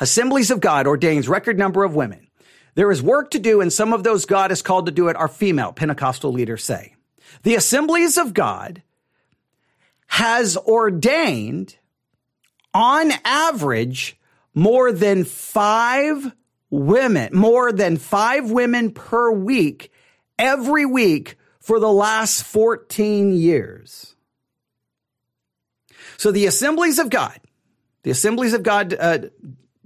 Assemblies 0.00 0.50
of 0.50 0.60
God 0.60 0.86
ordains 0.86 1.28
record 1.28 1.58
number 1.58 1.84
of 1.84 1.94
women. 1.94 2.28
There 2.74 2.90
is 2.90 3.02
work 3.02 3.30
to 3.30 3.38
do, 3.38 3.60
and 3.60 3.72
some 3.72 3.92
of 3.92 4.02
those 4.02 4.24
God 4.26 4.50
is 4.50 4.60
called 4.60 4.86
to 4.86 4.92
do 4.92 5.08
it 5.08 5.16
are 5.16 5.28
female. 5.28 5.72
Pentecostal 5.72 6.32
leaders 6.32 6.64
say 6.64 6.94
the 7.42 7.54
Assemblies 7.54 8.18
of 8.18 8.34
God 8.34 8.82
has 10.06 10.56
ordained, 10.56 11.76
on 12.74 13.12
average 13.24 14.18
more 14.54 14.92
than 14.92 15.24
five 15.24 16.32
women, 16.70 17.36
more 17.36 17.72
than 17.72 17.96
five 17.96 18.50
women 18.50 18.92
per 18.92 19.30
week, 19.30 19.92
every 20.38 20.86
week 20.86 21.36
for 21.60 21.80
the 21.80 21.90
last 21.90 22.44
14 22.44 23.32
years. 23.32 24.14
So 26.16 26.30
the 26.30 26.46
assemblies 26.46 26.98
of 26.98 27.10
God, 27.10 27.38
the 28.02 28.10
assemblies 28.10 28.52
of 28.52 28.62
God 28.62 28.94
uh, 28.98 29.18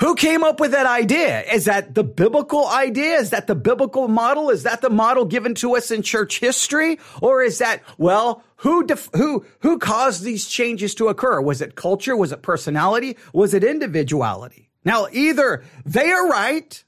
Who 0.00 0.16
came 0.16 0.42
up 0.42 0.58
with 0.58 0.72
that 0.72 0.86
idea? 0.86 1.42
Is 1.42 1.66
that 1.66 1.94
the 1.94 2.02
biblical 2.02 2.66
idea? 2.66 3.16
Is 3.16 3.30
that 3.30 3.46
the 3.46 3.54
biblical 3.54 4.08
model? 4.08 4.50
Is 4.50 4.64
that 4.64 4.80
the 4.80 4.90
model 4.90 5.24
given 5.24 5.54
to 5.56 5.76
us 5.76 5.90
in 5.90 6.02
church 6.02 6.40
history? 6.40 6.98
Or 7.22 7.42
is 7.42 7.58
that, 7.58 7.82
well, 7.96 8.42
who, 8.56 8.84
def- 8.84 9.10
who, 9.14 9.44
who 9.60 9.78
caused 9.78 10.24
these 10.24 10.46
changes 10.46 10.94
to 10.96 11.08
occur? 11.08 11.40
Was 11.40 11.60
it 11.60 11.76
culture? 11.76 12.16
Was 12.16 12.32
it 12.32 12.42
personality? 12.42 13.16
Was 13.32 13.54
it 13.54 13.62
individuality? 13.62 14.68
Now, 14.84 15.06
either 15.12 15.64
they 15.84 16.10
are 16.10 16.28
right. 16.28 16.82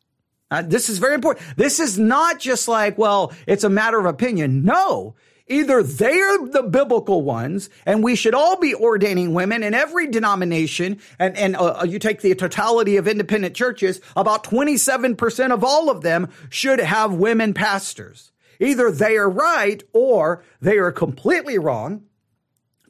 Uh, 0.50 0.62
this 0.62 0.88
is 0.88 0.98
very 0.98 1.14
important. 1.14 1.44
This 1.56 1.80
is 1.80 1.98
not 1.98 2.38
just 2.38 2.68
like, 2.68 2.98
well, 2.98 3.32
it's 3.46 3.64
a 3.64 3.70
matter 3.70 3.98
of 3.98 4.06
opinion. 4.06 4.62
No. 4.62 5.14
Either 5.48 5.82
they're 5.82 6.38
the 6.48 6.62
biblical 6.64 7.22
ones, 7.22 7.70
and 7.84 8.02
we 8.02 8.16
should 8.16 8.34
all 8.34 8.58
be 8.58 8.74
ordaining 8.74 9.32
women 9.32 9.62
in 9.62 9.74
every 9.74 10.08
denomination. 10.08 11.00
And, 11.20 11.36
and 11.36 11.56
uh, 11.56 11.80
uh 11.80 11.84
you 11.84 12.00
take 12.00 12.20
the 12.20 12.34
totality 12.34 12.96
of 12.96 13.06
independent 13.06 13.54
churches, 13.54 14.00
about 14.16 14.42
27% 14.42 15.52
of 15.52 15.62
all 15.62 15.88
of 15.88 16.02
them 16.02 16.28
should 16.50 16.80
have 16.80 17.14
women 17.14 17.54
pastors. 17.54 18.32
Either 18.58 18.90
they 18.90 19.16
are 19.16 19.30
right 19.30 19.84
or 19.92 20.42
they 20.60 20.78
are 20.78 20.90
completely 20.90 21.58
wrong 21.58 22.02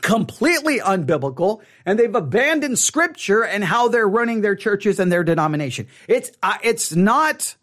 completely 0.03 0.79
unbiblical 0.81 1.61
and 1.85 1.99
they've 1.99 2.15
abandoned 2.15 2.79
scripture 2.79 3.45
and 3.45 3.65
how 3.65 3.89
they're 3.89 4.09
running 4.09 4.41
their 4.41 4.55
churches 4.55 5.01
and 5.01 5.11
their 5.11 5.25
denomination. 5.25 5.87
It's, 6.09 6.31
uh, 6.43 6.59
it's 6.63 6.95
not, 6.95 7.57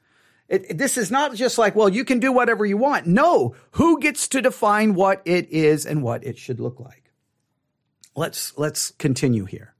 it, 0.49 0.77
this 0.77 0.97
is 0.97 1.11
not 1.11 1.35
just 1.35 1.57
like, 1.57 1.75
well, 1.75 1.89
you 1.89 2.05
can 2.05 2.19
do 2.19 2.31
whatever 2.31 2.65
you 2.65 2.77
want. 2.77 3.07
No, 3.07 3.55
who 3.71 3.99
gets 3.99 4.27
to 4.29 4.41
define 4.41 4.93
what 4.95 5.21
it 5.25 5.49
is 5.49 5.85
and 5.85 6.03
what 6.03 6.23
it 6.25 6.37
should 6.37 6.59
look 6.59 6.79
like? 6.79 7.11
Let's, 8.15 8.57
let's 8.57 8.91
continue 8.91 9.45
here. 9.45 9.72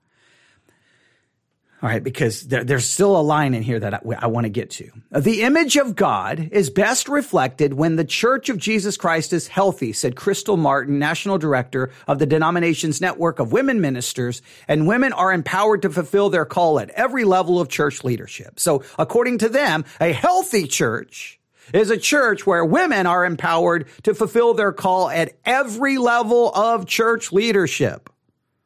All 1.83 1.89
right, 1.89 2.01
because 2.01 2.43
there, 2.43 2.63
there's 2.63 2.85
still 2.85 3.17
a 3.17 3.21
line 3.21 3.53
in 3.53 3.61
here 3.61 3.77
that 3.77 3.93
I, 3.93 3.99
I 4.19 4.27
want 4.27 4.45
to 4.45 4.49
get 4.49 4.69
to. 4.71 4.89
The 5.11 5.41
image 5.41 5.75
of 5.75 5.97
God 5.97 6.47
is 6.53 6.69
best 6.69 7.09
reflected 7.09 7.73
when 7.73 7.97
the 7.97 8.05
Church 8.05 8.47
of 8.47 8.57
Jesus 8.57 8.95
Christ 8.95 9.33
is 9.33 9.49
healthy, 9.49 9.91
said 9.91 10.15
Crystal 10.15 10.55
Martin, 10.55 10.97
National 10.97 11.37
Director 11.37 11.91
of 12.07 12.19
the 12.19 12.25
denomination's 12.25 13.01
network 13.01 13.39
of 13.39 13.51
women 13.51 13.81
ministers, 13.81 14.41
and 14.65 14.87
women 14.87 15.11
are 15.11 15.33
empowered 15.33 15.81
to 15.81 15.89
fulfill 15.89 16.29
their 16.29 16.45
call 16.45 16.79
at 16.79 16.89
every 16.91 17.25
level 17.25 17.59
of 17.59 17.67
church 17.67 18.01
leadership. 18.05 18.61
So 18.61 18.85
according 18.97 19.39
to 19.39 19.49
them, 19.49 19.83
a 19.99 20.13
healthy 20.13 20.67
church 20.67 21.37
is 21.73 21.89
a 21.89 21.97
church 21.97 22.47
where 22.47 22.63
women 22.63 23.05
are 23.07 23.25
empowered 23.25 23.87
to 24.03 24.13
fulfill 24.13 24.53
their 24.53 24.71
call 24.71 25.09
at 25.09 25.33
every 25.43 25.97
level 25.97 26.49
of 26.55 26.85
church 26.85 27.33
leadership. 27.33 28.09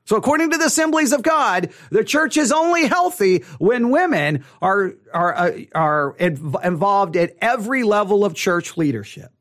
So 0.07 0.15
according 0.15 0.51
to 0.51 0.57
the 0.57 0.67
assemblies 0.67 1.11
of 1.11 1.21
God, 1.21 1.69
the 1.89 2.01
church 2.01 2.37
is 2.37 2.53
only 2.53 2.85
healthy 2.85 3.39
when 3.59 3.89
women 3.89 4.45
are, 4.61 4.93
are, 5.13 5.35
uh, 5.35 5.51
are 5.75 6.15
involved 6.17 7.17
at 7.17 7.35
every 7.41 7.83
level 7.83 8.23
of 8.23 8.33
church 8.33 8.77
leadership. 8.77 9.33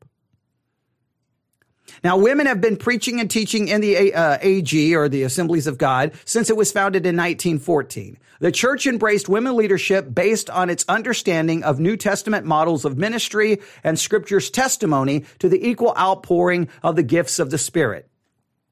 Now, 2.03 2.17
women 2.17 2.47
have 2.47 2.59
been 2.59 2.75
preaching 2.75 3.21
and 3.21 3.31
teaching 3.31 3.69
in 3.69 3.79
the 3.79 4.13
uh, 4.13 4.39
AG 4.41 4.93
or 4.93 5.07
the 5.07 5.23
Assemblies 5.23 5.67
of 5.67 5.77
God 5.77 6.11
since 6.25 6.49
it 6.49 6.57
was 6.57 6.69
founded 6.69 7.05
in 7.05 7.15
1914. 7.15 8.17
The 8.41 8.51
church 8.51 8.87
embraced 8.87 9.29
women 9.29 9.55
leadership 9.55 10.13
based 10.13 10.49
on 10.49 10.69
its 10.69 10.83
understanding 10.89 11.63
of 11.63 11.79
New 11.79 11.95
Testament 11.95 12.45
models 12.45 12.83
of 12.83 12.97
ministry 12.97 13.61
and 13.85 13.97
scripture's 13.97 14.49
testimony 14.49 15.23
to 15.39 15.47
the 15.47 15.65
equal 15.65 15.95
outpouring 15.97 16.67
of 16.83 16.97
the 16.97 17.03
gifts 17.03 17.39
of 17.39 17.51
the 17.51 17.57
Spirit. 17.57 18.09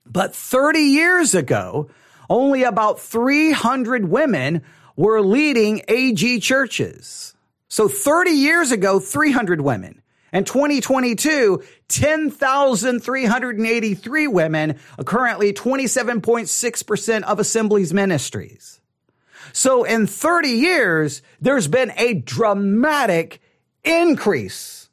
But 0.05 0.35
30 0.35 0.79
years 0.79 1.35
ago, 1.35 1.89
only 2.29 2.63
about 2.63 2.99
300 2.99 4.05
women 4.05 4.61
were 4.95 5.21
leading 5.21 5.81
AG 5.87 6.39
churches. 6.39 7.35
So 7.67 7.87
30 7.87 8.31
years 8.31 8.71
ago, 8.71 8.99
300 8.99 9.61
women. 9.61 10.01
And 10.31 10.45
2022, 10.45 11.63
10,383 11.87 14.27
women, 14.27 14.77
currently 15.05 15.53
27.6% 15.53 17.23
of 17.23 17.39
assemblies 17.39 17.93
ministries. 17.93 18.81
So 19.53 19.85
in 19.85 20.07
30 20.07 20.49
years, 20.49 21.21
there's 21.39 21.69
been 21.69 21.93
a 21.95 22.15
dramatic 22.15 23.39
increase. 23.83 24.89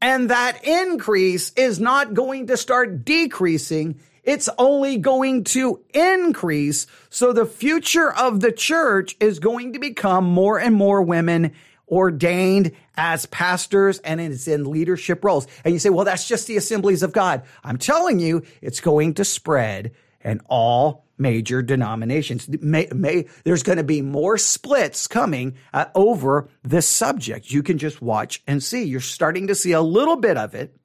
And 0.00 0.30
that 0.30 0.64
increase 0.64 1.50
is 1.56 1.80
not 1.80 2.14
going 2.14 2.46
to 2.48 2.56
start 2.56 3.04
decreasing 3.04 3.98
it's 4.26 4.48
only 4.58 4.98
going 4.98 5.44
to 5.44 5.80
increase. 5.94 6.86
So 7.08 7.32
the 7.32 7.46
future 7.46 8.12
of 8.12 8.40
the 8.40 8.52
church 8.52 9.16
is 9.20 9.38
going 9.38 9.72
to 9.72 9.78
become 9.78 10.24
more 10.24 10.58
and 10.58 10.74
more 10.74 11.00
women 11.00 11.52
ordained 11.88 12.72
as 12.96 13.26
pastors 13.26 13.98
and 14.00 14.20
it's 14.20 14.48
in 14.48 14.68
leadership 14.68 15.24
roles. 15.24 15.46
And 15.64 15.72
you 15.72 15.78
say, 15.78 15.90
well, 15.90 16.04
that's 16.04 16.26
just 16.26 16.48
the 16.48 16.56
assemblies 16.56 17.04
of 17.04 17.12
God. 17.12 17.42
I'm 17.62 17.78
telling 17.78 18.18
you, 18.18 18.42
it's 18.60 18.80
going 18.80 19.14
to 19.14 19.24
spread 19.24 19.92
in 20.24 20.40
all 20.48 21.04
major 21.16 21.62
denominations. 21.62 22.48
May, 22.48 22.88
may, 22.92 23.26
there's 23.44 23.62
going 23.62 23.78
to 23.78 23.84
be 23.84 24.02
more 24.02 24.36
splits 24.36 25.06
coming 25.06 25.56
uh, 25.72 25.86
over 25.94 26.48
this 26.64 26.88
subject. 26.88 27.50
You 27.50 27.62
can 27.62 27.78
just 27.78 28.02
watch 28.02 28.42
and 28.46 28.62
see. 28.62 28.82
You're 28.82 29.00
starting 29.00 29.46
to 29.46 29.54
see 29.54 29.72
a 29.72 29.80
little 29.80 30.16
bit 30.16 30.36
of 30.36 30.54
it 30.54 30.76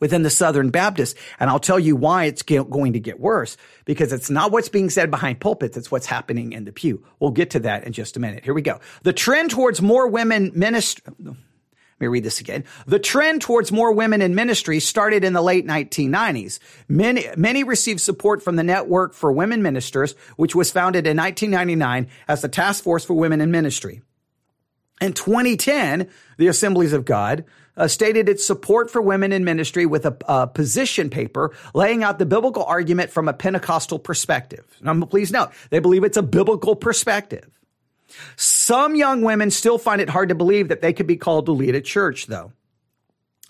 within 0.00 0.22
the 0.22 0.30
Southern 0.30 0.70
Baptists. 0.70 1.18
And 1.38 1.50
I'll 1.50 1.60
tell 1.60 1.78
you 1.78 1.96
why 1.96 2.24
it's 2.24 2.42
going 2.42 2.92
to 2.92 3.00
get 3.00 3.20
worse 3.20 3.56
because 3.84 4.12
it's 4.12 4.30
not 4.30 4.52
what's 4.52 4.68
being 4.68 4.90
said 4.90 5.10
behind 5.10 5.40
pulpits. 5.40 5.76
It's 5.76 5.90
what's 5.90 6.06
happening 6.06 6.52
in 6.52 6.64
the 6.64 6.72
pew. 6.72 7.04
We'll 7.20 7.30
get 7.30 7.50
to 7.50 7.60
that 7.60 7.84
in 7.84 7.92
just 7.92 8.16
a 8.16 8.20
minute. 8.20 8.44
Here 8.44 8.54
we 8.54 8.62
go. 8.62 8.80
The 9.02 9.12
trend 9.12 9.50
towards 9.50 9.80
more 9.80 10.08
women 10.08 10.52
ministry. 10.54 11.04
Let 11.98 12.04
me 12.04 12.08
read 12.08 12.24
this 12.24 12.40
again. 12.40 12.64
The 12.86 12.98
trend 12.98 13.40
towards 13.40 13.72
more 13.72 13.90
women 13.90 14.20
in 14.20 14.34
ministry 14.34 14.80
started 14.80 15.24
in 15.24 15.32
the 15.32 15.40
late 15.40 15.66
1990s. 15.66 16.58
Many, 16.88 17.24
many 17.38 17.64
received 17.64 18.02
support 18.02 18.42
from 18.42 18.56
the 18.56 18.62
Network 18.62 19.14
for 19.14 19.32
Women 19.32 19.62
Ministers, 19.62 20.14
which 20.36 20.54
was 20.54 20.70
founded 20.70 21.06
in 21.06 21.16
1999 21.16 22.08
as 22.28 22.42
the 22.42 22.50
Task 22.50 22.84
Force 22.84 23.02
for 23.02 23.14
Women 23.14 23.40
in 23.40 23.50
Ministry. 23.50 24.02
In 25.00 25.14
2010, 25.14 26.10
the 26.36 26.48
Assemblies 26.48 26.92
of 26.92 27.06
God 27.06 27.46
uh, 27.76 27.88
stated 27.88 28.28
its 28.28 28.44
support 28.46 28.90
for 28.90 29.02
women 29.02 29.32
in 29.32 29.44
ministry 29.44 29.86
with 29.86 30.06
a, 30.06 30.16
a, 30.26 30.46
position 30.46 31.10
paper 31.10 31.52
laying 31.74 32.02
out 32.02 32.18
the 32.18 32.26
biblical 32.26 32.64
argument 32.64 33.10
from 33.10 33.28
a 33.28 33.32
Pentecostal 33.32 33.98
perspective. 33.98 34.64
Now, 34.80 34.98
please 35.04 35.30
note, 35.30 35.50
they 35.70 35.78
believe 35.78 36.04
it's 36.04 36.16
a 36.16 36.22
biblical 36.22 36.76
perspective. 36.76 37.58
Some 38.36 38.96
young 38.96 39.22
women 39.22 39.50
still 39.50 39.78
find 39.78 40.00
it 40.00 40.08
hard 40.08 40.28
to 40.30 40.34
believe 40.34 40.68
that 40.68 40.80
they 40.80 40.92
could 40.92 41.06
be 41.06 41.16
called 41.16 41.46
to 41.46 41.52
lead 41.52 41.74
a 41.74 41.80
church, 41.80 42.26
though. 42.26 42.52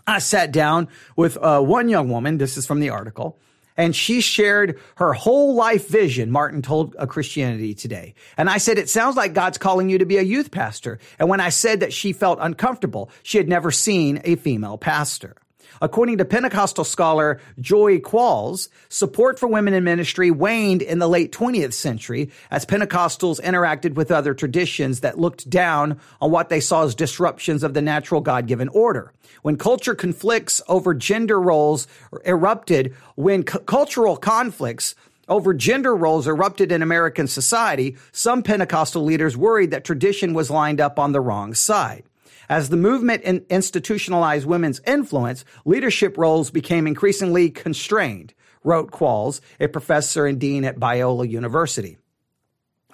I 0.07 0.19
sat 0.21 0.53
down 0.53 0.89
with 1.17 1.37
uh, 1.37 1.61
one 1.61 1.89
young 1.89 2.09
woman. 2.09 2.39
This 2.39 2.57
is 2.57 2.67
from 2.67 2.81
the 2.81 2.91
article 2.91 3.39
and 3.77 3.95
she 3.95 4.21
shared 4.21 4.79
her 4.97 5.13
whole 5.13 5.55
life 5.55 5.89
vision, 5.89 6.31
Martin 6.31 6.63
told 6.63 6.97
a 6.99 7.07
Christianity 7.07 7.75
Today. 7.75 8.15
And 8.37 8.49
I 8.49 8.59
said, 8.59 8.79
it 8.79 8.89
sounds 8.89 9.17
like 9.17 9.35
God's 9.35 9.59
calling 9.59 9.89
you 9.89 9.99
to 9.99 10.07
be 10.07 10.17
a 10.17 10.23
youth 10.23 10.51
pastor. 10.51 10.99
And 11.19 11.29
when 11.29 11.41
I 11.41 11.51
said 11.51 11.81
that 11.81 11.93
she 11.93 12.13
felt 12.13 12.39
uncomfortable, 12.41 13.11
she 13.23 13.39
had 13.39 13.49
never 13.49 13.71
seen 13.71 14.21
a 14.25 14.37
female 14.37 14.79
pastor. 14.79 15.37
According 15.81 16.19
to 16.19 16.25
Pentecostal 16.25 16.85
scholar 16.85 17.41
Joy 17.61 17.99
Qualls, 17.99 18.69
support 18.89 19.39
for 19.39 19.47
women 19.47 19.75
in 19.75 19.85
ministry 19.85 20.31
waned 20.31 20.83
in 20.83 20.99
the 20.99 21.09
late 21.09 21.33
20th 21.33 21.73
century 21.73 22.31
as 22.51 22.65
Pentecostals 22.65 23.41
interacted 23.41 23.95
with 23.95 24.11
other 24.11 24.35
traditions 24.35 25.01
that 25.01 25.19
looked 25.19 25.49
down 25.51 26.01
on 26.21 26.31
what 26.31 26.49
they 26.49 26.61
saw 26.61 26.85
as 26.85 26.95
disruptions 26.95 27.63
of 27.63 27.75
the 27.75 27.83
natural 27.83 28.21
God-given 28.21 28.69
order. 28.69 29.13
When 29.43 29.57
culture 29.57 29.95
conflicts 29.95 30.61
over 30.69 30.95
gender 30.95 31.41
roles 31.41 31.87
erupted, 32.25 32.95
when 33.15 33.47
c- 33.47 33.59
cultural 33.67 34.17
conflicts 34.17 34.95
over 35.29 35.53
gender 35.55 35.95
roles 35.95 36.27
erupted 36.27 36.73
in 36.73 36.83
American 36.83 37.27
society, 37.27 37.97
some 38.13 38.43
Pentecostal 38.43 39.03
leaders 39.03 39.37
worried 39.37 39.71
that 39.73 39.85
tradition 39.85 40.35
was 40.35 40.51
lined 40.51 40.81
up 40.81 40.99
on 40.99 41.13
the 41.13 41.21
wrong 41.21 41.55
side. 41.55 42.05
As 42.49 42.69
the 42.69 42.77
movement 42.77 43.23
in 43.23 43.45
institutionalized 43.51 44.47
women's 44.47 44.81
influence, 44.87 45.45
leadership 45.65 46.17
roles 46.17 46.51
became 46.51 46.87
increasingly 46.87 47.51
constrained, 47.51 48.35
wrote 48.63 48.91
Qualls, 48.91 49.41
a 49.61 49.69
professor 49.69 50.27
and 50.27 50.39
dean 50.39 50.65
at 50.65 50.79
Biola 50.79 51.29
University. 51.29 51.97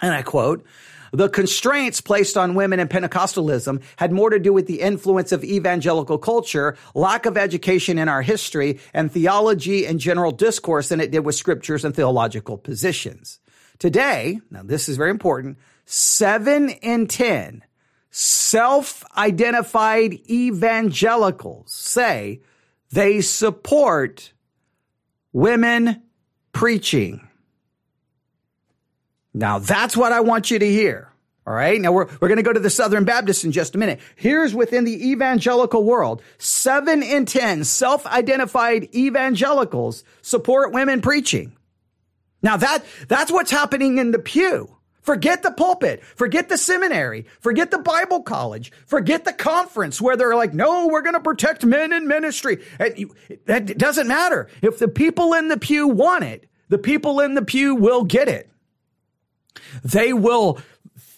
And 0.01 0.13
I 0.13 0.21
quote, 0.21 0.65
the 1.13 1.29
constraints 1.29 2.01
placed 2.01 2.35
on 2.37 2.55
women 2.55 2.79
in 2.79 2.87
Pentecostalism 2.87 3.83
had 3.97 4.11
more 4.11 4.31
to 4.31 4.39
do 4.39 4.51
with 4.51 4.65
the 4.65 4.81
influence 4.81 5.31
of 5.31 5.43
evangelical 5.43 6.17
culture, 6.17 6.75
lack 6.95 7.27
of 7.27 7.37
education 7.37 7.99
in 7.99 8.09
our 8.09 8.23
history, 8.23 8.79
and 8.95 9.11
theology 9.11 9.85
and 9.85 9.99
general 9.99 10.31
discourse 10.31 10.89
than 10.89 10.99
it 10.99 11.11
did 11.11 11.19
with 11.19 11.35
scriptures 11.35 11.85
and 11.85 11.95
theological 11.95 12.57
positions. 12.57 13.39
Today, 13.77 14.39
now 14.49 14.63
this 14.63 14.89
is 14.89 14.97
very 14.97 15.11
important, 15.11 15.59
seven 15.85 16.69
in 16.69 17.05
10 17.05 17.63
self-identified 18.15 20.13
evangelicals 20.29 21.73
say 21.73 22.41
they 22.91 23.21
support 23.21 24.31
women 25.31 26.03
preaching. 26.51 27.27
Now 29.33 29.57
that's 29.57 29.97
what 29.97 30.11
I 30.11 30.19
want 30.19 30.51
you 30.51 30.59
to 30.59 30.67
hear. 30.69 31.09
All 31.47 31.53
right. 31.55 31.81
Now 31.81 31.91
we're, 31.91 32.05
we're 32.21 32.27
going 32.27 32.37
to 32.37 32.43
go 32.43 32.53
to 32.53 32.59
the 32.59 32.69
Southern 32.69 33.03
Baptists 33.03 33.43
in 33.43 33.51
just 33.51 33.73
a 33.73 33.79
minute. 33.79 33.99
Here's 34.15 34.53
within 34.53 34.85
the 34.85 35.09
evangelical 35.09 35.83
world. 35.83 36.21
Seven 36.37 37.01
in 37.01 37.25
10 37.25 37.63
self-identified 37.63 38.93
evangelicals 38.95 40.03
support 40.21 40.71
women 40.71 41.01
preaching. 41.01 41.57
Now 42.43 42.57
that, 42.57 42.85
that's 43.07 43.31
what's 43.31 43.51
happening 43.51 43.97
in 43.97 44.11
the 44.11 44.19
pew. 44.19 44.72
Forget 45.03 45.43
the 45.43 45.51
pulpit. 45.51 46.03
Forget 46.03 46.49
the 46.49 46.57
seminary. 46.57 47.25
Forget 47.41 47.71
the 47.71 47.77
Bible 47.77 48.23
college. 48.23 48.71
Forget 48.85 49.25
the 49.25 49.33
conference 49.33 50.01
where 50.01 50.15
they're 50.15 50.35
like, 50.35 50.53
no, 50.53 50.87
we're 50.87 51.01
going 51.01 51.13
to 51.13 51.19
protect 51.19 51.65
men 51.65 51.91
in 51.91 52.07
ministry. 52.07 52.63
That 53.45 53.77
doesn't 53.77 54.07
matter. 54.07 54.49
If 54.61 54.79
the 54.79 54.87
people 54.87 55.33
in 55.33 55.49
the 55.49 55.57
pew 55.57 55.89
want 55.89 56.23
it, 56.23 56.49
the 56.69 56.77
people 56.77 57.19
in 57.19 57.33
the 57.33 57.41
pew 57.41 57.75
will 57.75 58.03
get 58.03 58.29
it. 58.29 58.49
They 59.83 60.13
will, 60.13 60.59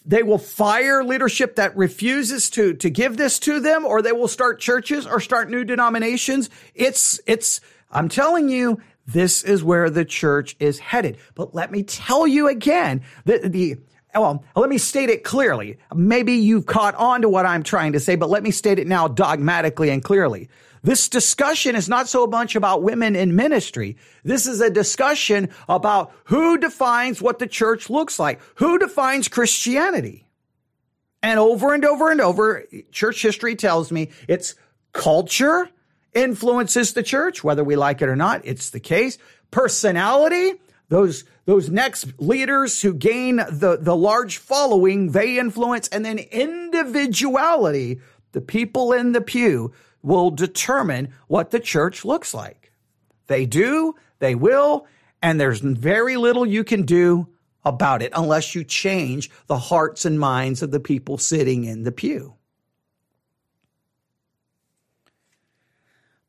they 0.03 0.23
will 0.23 0.39
fire 0.39 1.03
leadership 1.03 1.55
that 1.57 1.77
refuses 1.77 2.49
to, 2.51 2.73
to 2.73 2.89
give 2.89 3.17
this 3.17 3.37
to 3.39 3.59
them, 3.59 3.85
or 3.85 4.01
they 4.01 4.11
will 4.11 4.27
start 4.27 4.59
churches 4.59 5.05
or 5.05 5.19
start 5.19 5.49
new 5.49 5.63
denominations. 5.63 6.49
It's, 6.73 7.19
it's, 7.27 7.61
I'm 7.91 8.09
telling 8.09 8.49
you, 8.49 8.81
this 9.05 9.43
is 9.43 9.63
where 9.63 9.89
the 9.89 10.05
church 10.05 10.55
is 10.59 10.79
headed. 10.79 11.17
But 11.35 11.53
let 11.53 11.71
me 11.71 11.83
tell 11.83 12.25
you 12.25 12.47
again 12.47 13.03
that 13.25 13.51
the, 13.51 13.77
well, 14.13 14.43
let 14.55 14.69
me 14.69 14.77
state 14.77 15.09
it 15.09 15.23
clearly. 15.23 15.77
Maybe 15.93 16.33
you've 16.33 16.65
caught 16.65 16.95
on 16.95 17.21
to 17.21 17.29
what 17.29 17.45
I'm 17.45 17.63
trying 17.63 17.93
to 17.93 17.99
say, 17.99 18.15
but 18.15 18.29
let 18.29 18.43
me 18.43 18.51
state 18.51 18.79
it 18.79 18.87
now 18.87 19.07
dogmatically 19.07 19.89
and 19.89 20.03
clearly. 20.03 20.49
This 20.83 21.09
discussion 21.09 21.75
is 21.75 21.89
not 21.89 22.07
so 22.07 22.27
much 22.27 22.55
about 22.55 22.83
women 22.83 23.15
in 23.15 23.35
ministry. 23.35 23.97
This 24.23 24.45
is 24.45 24.61
a 24.61 24.69
discussion 24.69 25.49
about 25.67 26.11
who 26.25 26.59
defines 26.59 27.21
what 27.21 27.39
the 27.39 27.47
church 27.47 27.89
looks 27.89 28.19
like, 28.19 28.39
who 28.55 28.77
defines 28.77 29.27
Christianity. 29.27 30.27
And 31.23 31.39
over 31.39 31.73
and 31.73 31.83
over 31.83 32.11
and 32.11 32.21
over, 32.21 32.65
church 32.91 33.23
history 33.23 33.55
tells 33.55 33.91
me 33.91 34.11
it's 34.27 34.53
culture, 34.93 35.67
influences 36.15 36.93
the 36.93 37.03
church, 37.03 37.43
whether 37.43 37.63
we 37.63 37.75
like 37.75 38.01
it 38.01 38.09
or 38.09 38.15
not. 38.15 38.41
It's 38.43 38.71
the 38.71 38.79
case. 38.79 39.19
Personality, 39.51 40.53
those, 40.89 41.25
those 41.45 41.69
next 41.69 42.19
leaders 42.19 42.81
who 42.81 42.93
gain 42.93 43.35
the, 43.35 43.77
the 43.79 43.95
large 43.95 44.37
following, 44.37 45.11
they 45.11 45.37
influence. 45.37 45.87
And 45.89 46.03
then 46.03 46.17
individuality, 46.17 47.99
the 48.31 48.41
people 48.41 48.93
in 48.93 49.11
the 49.11 49.21
pew 49.21 49.73
will 50.01 50.31
determine 50.31 51.13
what 51.27 51.51
the 51.51 51.59
church 51.59 52.05
looks 52.05 52.33
like. 52.33 52.71
They 53.27 53.45
do, 53.45 53.95
they 54.19 54.35
will, 54.35 54.87
and 55.21 55.39
there's 55.39 55.59
very 55.59 56.17
little 56.17 56.45
you 56.45 56.63
can 56.63 56.83
do 56.83 57.27
about 57.63 58.03
it 58.03 58.11
unless 58.15 58.53
you 58.53 58.63
change 58.63 59.31
the 59.47 59.57
hearts 59.57 60.05
and 60.05 60.19
minds 60.19 60.61
of 60.61 60.69
the 60.69 60.79
people 60.79 61.17
sitting 61.17 61.63
in 61.63 61.83
the 61.83 61.91
pew. 61.91 62.34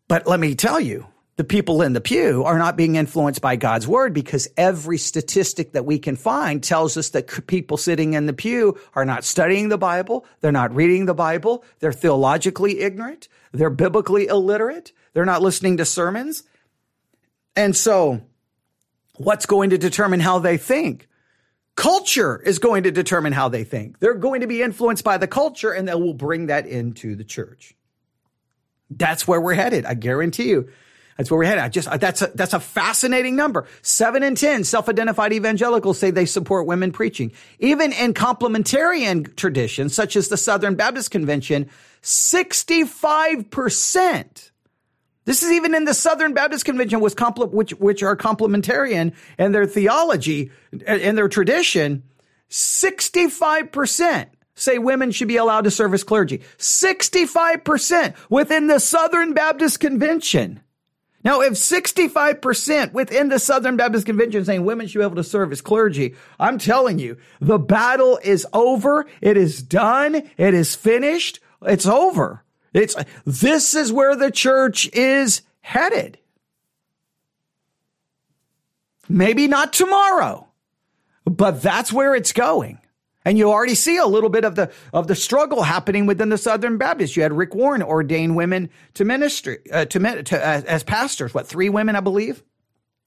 But 0.09 0.27
let 0.27 0.39
me 0.41 0.55
tell 0.55 0.81
you, 0.81 1.07
the 1.37 1.45
people 1.45 1.83
in 1.83 1.93
the 1.93 2.01
pew 2.01 2.45
are 2.45 2.59
not 2.59 2.77
being 2.77 2.97
influenced 2.97 3.43
by 3.43 3.57
God's 3.57 3.87
word 3.87 4.15
because 4.15 4.49
every 4.57 4.97
statistic 4.97 5.73
that 5.73 5.85
we 5.85 5.99
can 5.99 6.17
find 6.17 6.63
tells 6.63 6.97
us 6.97 7.11
that 7.11 7.47
people 7.47 7.77
sitting 7.77 8.15
in 8.15 8.25
the 8.25 8.33
pew 8.33 8.79
are 8.95 9.05
not 9.05 9.23
studying 9.23 9.69
the 9.69 9.77
Bible. 9.77 10.25
They're 10.41 10.51
not 10.51 10.75
reading 10.75 11.05
the 11.05 11.15
Bible. 11.15 11.63
They're 11.81 11.93
theologically 11.93 12.81
ignorant. 12.81 13.29
They're 13.53 13.69
biblically 13.69 14.29
illiterate. 14.29 14.93
They're 15.13 15.27
not 15.27 15.43
listening 15.43 15.77
to 15.77 15.85
sermons. 15.85 16.43
And 17.55 17.77
so 17.77 18.23
what's 19.17 19.45
going 19.45 19.71
to 19.71 19.79
determine 19.79 20.21
how 20.21 20.39
they 20.39 20.57
think? 20.57 21.07
Culture 21.75 22.41
is 22.41 22.59
going 22.59 22.85
to 22.85 22.91
determine 22.91 23.35
how 23.35 23.51
they 23.51 23.65
think. 23.65 23.99
They're 23.99 24.15
going 24.15 24.41
to 24.41 24.47
be 24.47 24.63
influenced 24.63 25.05
by 25.05 25.19
the 25.19 25.27
culture 25.27 25.73
and 25.73 25.87
they 25.87 25.95
will 25.95 26.15
bring 26.15 26.47
that 26.47 26.67
into 26.67 27.15
the 27.15 27.25
church. 27.25 27.76
That's 28.91 29.27
where 29.27 29.41
we're 29.41 29.55
headed. 29.55 29.85
I 29.85 29.95
guarantee 29.95 30.49
you. 30.49 30.69
That's 31.17 31.29
where 31.31 31.39
we're 31.39 31.47
headed. 31.47 31.65
I 31.65 31.71
just, 31.71 31.89
uh, 31.89 31.97
that's 31.97 32.21
a, 32.23 32.31
that's 32.35 32.53
a 32.53 32.61
fascinating 32.61 33.35
number. 33.37 33.67
Seven 33.83 34.23
in 34.23 34.35
10 34.35 34.65
self-identified 34.65 35.33
evangelicals 35.33 35.99
say 35.99 36.11
they 36.11 36.27
support 36.27 36.67
women 36.67 36.93
preaching. 36.93 37.33
Even 37.59 37.91
in 37.93 38.13
complementarian 38.13 39.35
traditions, 39.35 39.95
such 39.95 40.15
as 40.15 40.29
the 40.29 40.37
Southern 40.37 40.75
Baptist 40.75 41.11
Convention, 41.11 41.71
65%. 42.03 44.51
This 45.25 45.43
is 45.43 45.53
even 45.53 45.75
in 45.75 45.87
the 45.87 45.95
Southern 45.95 46.35
Baptist 46.35 46.67
Convention, 46.67 47.01
which, 47.01 47.71
which 47.73 48.03
are 48.03 48.17
complementarian 48.17 49.15
in 49.39 49.53
their 49.53 49.67
theology 49.67 50.51
and 50.87 51.17
their 51.19 51.29
tradition. 51.29 52.03
65% 52.51 54.27
say 54.57 54.79
women 54.79 55.13
should 55.13 55.29
be 55.29 55.37
allowed 55.37 55.65
to 55.65 55.71
serve 55.71 55.95
as 55.95 56.03
clergy. 56.03 56.43
65% 56.59 58.15
within 58.29 58.67
the 58.67 58.81
Southern 58.81 59.35
Baptist 59.35 59.79
Convention. 59.79 60.61
Now, 61.23 61.41
if 61.41 61.55
65% 61.55 62.93
within 62.93 63.29
the 63.29 63.39
Southern 63.39 63.77
Baptist 63.77 64.07
Convention 64.07 64.45
saying 64.45 64.65
women 64.65 64.87
should 64.87 64.99
be 64.99 65.05
able 65.05 65.17
to 65.17 65.25
serve 65.25 65.53
as 65.53 65.61
clergy, 65.61 66.15
I'm 66.39 66.59
telling 66.59 66.99
you, 66.99 67.19
the 67.41 67.59
battle 67.59 68.19
is 68.23 68.47
over. 68.53 69.07
It 69.21 69.37
is 69.37 69.63
done. 69.63 70.15
It 70.37 70.55
is 70.55 70.75
finished. 70.75 71.41
It's 71.63 71.87
over. 71.87 72.45
It's, 72.73 72.95
this 73.25 73.75
is 73.75 73.93
where 73.93 74.15
the 74.15 74.31
church 74.31 74.89
is 74.93 75.43
headed. 75.61 76.19
Maybe 79.09 79.49
not 79.49 79.73
tomorrow, 79.73 80.49
but 81.25 81.63
that's 81.63 81.93
where 81.93 82.15
it's 82.15 82.33
going. 82.33 82.79
And 83.27 83.37
you 83.37 83.51
already 83.51 83.75
see 83.75 83.97
a 83.97 84.07
little 84.07 84.31
bit 84.31 84.45
of 84.45 84.55
the 84.55 84.71
of 84.93 85.09
the 85.09 85.17
struggle 85.17 85.65
happening 85.65 86.07
within 86.07 86.29
the 86.29 86.39
Southern 86.39 86.79
Baptists. 86.79 87.17
You 87.17 87.25
had 87.25 87.33
Rick 87.33 87.57
Warren 87.57 87.83
ordain 87.83 88.37
women 88.37 88.71
to 88.95 89.05
ministry 89.05 89.59
uh, 89.73 89.85
to, 89.87 90.23
to 90.23 90.39
uh, 90.39 90.63
as 90.65 90.85
pastors. 90.85 91.35
What 91.35 91.49
three 91.49 91.69
women, 91.69 91.97
I 91.97 92.01
believe. 92.01 92.45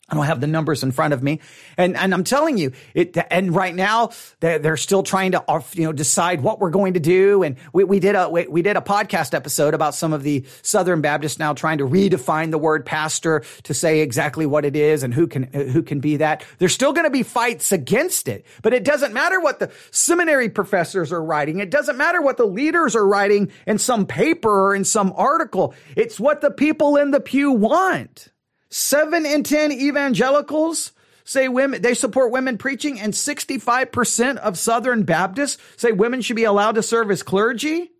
I 0.10 0.16
don't 0.16 0.26
have 0.26 0.42
the 0.42 0.48
numbers 0.48 0.84
in 0.84 0.92
front 0.92 1.14
of 1.14 1.22
me. 1.22 1.40
And, 1.78 1.96
and 1.96 2.14
I'm 2.14 2.24
telling 2.24 2.58
you 2.58 2.72
it, 2.94 3.18
and 3.30 3.54
right 3.54 3.76
now 3.76 4.12
they're, 4.40 4.78
still 4.80 5.04
trying 5.04 5.34
to, 5.34 5.44
you 5.74 5.84
know, 5.84 5.92
decide 5.92 6.42
what 6.42 6.60
we're 6.60 6.70
going 6.70 6.94
to 6.94 7.00
do. 7.00 7.44
And 7.44 7.58
we, 7.74 7.84
we 7.84 8.00
did 8.00 8.16
a, 8.16 8.30
we, 8.30 8.48
we 8.48 8.62
did 8.62 8.78
a 8.78 8.82
podcast 8.82 9.34
episode 9.34 9.74
about 9.74 9.94
some 9.94 10.14
of 10.14 10.24
the 10.24 10.46
Southern 10.62 11.02
Baptists 11.02 11.38
now 11.38 11.54
trying 11.54 11.80
to 11.80 11.86
redefine 11.86 12.50
the 12.50 12.58
word 12.58 12.86
pastor 12.86 13.44
to 13.64 13.74
say 13.74 14.00
exactly 14.00 14.46
what 14.46 14.64
it 14.64 14.76
is 14.76 15.04
and 15.04 15.14
who 15.14 15.28
can, 15.28 15.44
who 15.44 15.84
can 15.84 16.00
be 16.00 16.18
that. 16.18 16.46
There's 16.60 16.74
still 16.74 16.94
going 16.94 17.06
to 17.06 17.12
be 17.12 17.24
fights 17.24 17.72
against 17.72 18.28
it, 18.28 18.46
but 18.62 18.74
it 18.74 18.84
doesn't 18.86 19.14
matter 19.14 19.40
what 19.42 19.60
the 19.60 19.72
seminary 19.92 20.50
professors 20.50 21.12
are 21.12 21.24
writing. 21.24 21.60
It 21.60 21.70
doesn't 21.70 21.98
matter 21.98 22.22
what 22.22 22.38
the 22.38 22.46
leaders 22.46 22.96
are 22.96 23.06
writing 23.06 23.52
in 23.68 23.78
some 23.78 24.06
paper 24.06 24.50
or 24.50 24.76
in 24.76 24.86
some 24.86 25.14
article. 25.16 25.74
It's 25.96 26.20
what 26.20 26.42
the 26.42 26.52
people 26.52 26.96
in 26.96 27.12
the 27.12 27.20
pew 27.20 27.52
want. 27.52 28.30
Seven 28.70 29.26
in 29.26 29.44
10 29.44 29.72
evangelicals 29.72 30.92
say 31.24 31.48
women, 31.48 31.82
they 31.82 31.94
support 31.94 32.32
women 32.32 32.58
preaching 32.58 33.00
and 33.00 33.14
65% 33.14 34.38
of 34.38 34.58
Southern 34.58 35.04
Baptists 35.04 35.62
say 35.78 35.92
women 35.92 36.22
should 36.22 36.36
be 36.36 36.44
allowed 36.44 36.76
to 36.76 36.84
serve 36.84 37.12
as 37.12 37.24
clergy. 37.24 37.92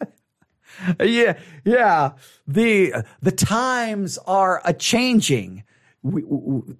yeah, 1.00 1.38
yeah. 1.64 2.12
The, 2.46 3.04
the 3.22 3.32
times 3.32 4.18
are 4.18 4.60
a 4.64 4.74
changing. 4.74 5.64
We, 6.02 6.22
we, 6.22 6.74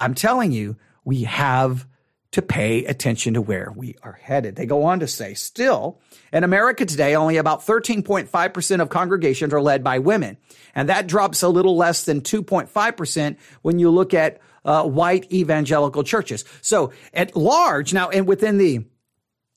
I'm 0.00 0.14
telling 0.14 0.52
you, 0.52 0.76
we 1.04 1.24
have 1.24 1.86
to 2.32 2.42
pay 2.42 2.84
attention 2.86 3.34
to 3.34 3.42
where 3.42 3.72
we 3.76 3.94
are 4.02 4.18
headed. 4.20 4.56
They 4.56 4.66
go 4.66 4.84
on 4.84 5.00
to 5.00 5.06
say, 5.06 5.34
still, 5.34 6.00
in 6.32 6.44
America 6.44 6.86
today, 6.86 7.14
only 7.14 7.36
about 7.36 7.64
13.5% 7.64 8.80
of 8.80 8.88
congregations 8.88 9.52
are 9.52 9.60
led 9.60 9.84
by 9.84 9.98
women. 9.98 10.38
And 10.74 10.88
that 10.88 11.06
drops 11.06 11.42
a 11.42 11.48
little 11.48 11.76
less 11.76 12.06
than 12.06 12.22
2.5% 12.22 13.36
when 13.60 13.78
you 13.78 13.90
look 13.90 14.14
at 14.14 14.40
uh, 14.64 14.84
white 14.84 15.30
evangelical 15.30 16.04
churches. 16.04 16.44
So 16.62 16.92
at 17.12 17.36
large, 17.36 17.92
now, 17.92 18.08
and 18.08 18.26
within 18.26 18.56
the, 18.56 18.86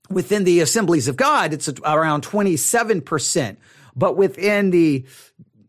within 0.10 0.44
the 0.44 0.60
assemblies 0.60 1.08
of 1.08 1.16
God, 1.16 1.54
it's 1.54 1.70
around 1.86 2.24
27%. 2.24 3.58
But 3.96 4.18
within 4.18 4.72
the 4.72 5.06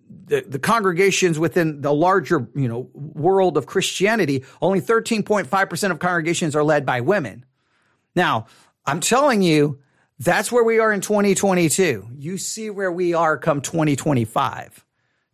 the, 0.09 0.43
the 0.43 0.59
congregations 0.59 1.39
within 1.39 1.81
the 1.81 1.93
larger, 1.93 2.49
you 2.55 2.69
know, 2.69 2.91
world 2.95 3.57
of 3.57 3.67
Christianity, 3.67 4.45
only 4.61 4.81
13.5% 4.81 5.91
of 5.91 5.99
congregations 5.99 6.57
are 6.57 6.65
led 6.65 6.85
by 6.87 7.01
women. 7.01 7.45
Now, 8.15 8.47
I'm 8.85 9.01
telling 9.01 9.43
you, 9.43 9.81
that's 10.19 10.51
where 10.51 10.65
we 10.65 10.79
are 10.79 10.93
in 10.93 11.01
2022. 11.01 12.09
You 12.17 12.39
see 12.39 12.71
where 12.71 12.91
we 12.91 13.15
are 13.15 13.37
come 13.37 13.61
2025, 13.61 14.85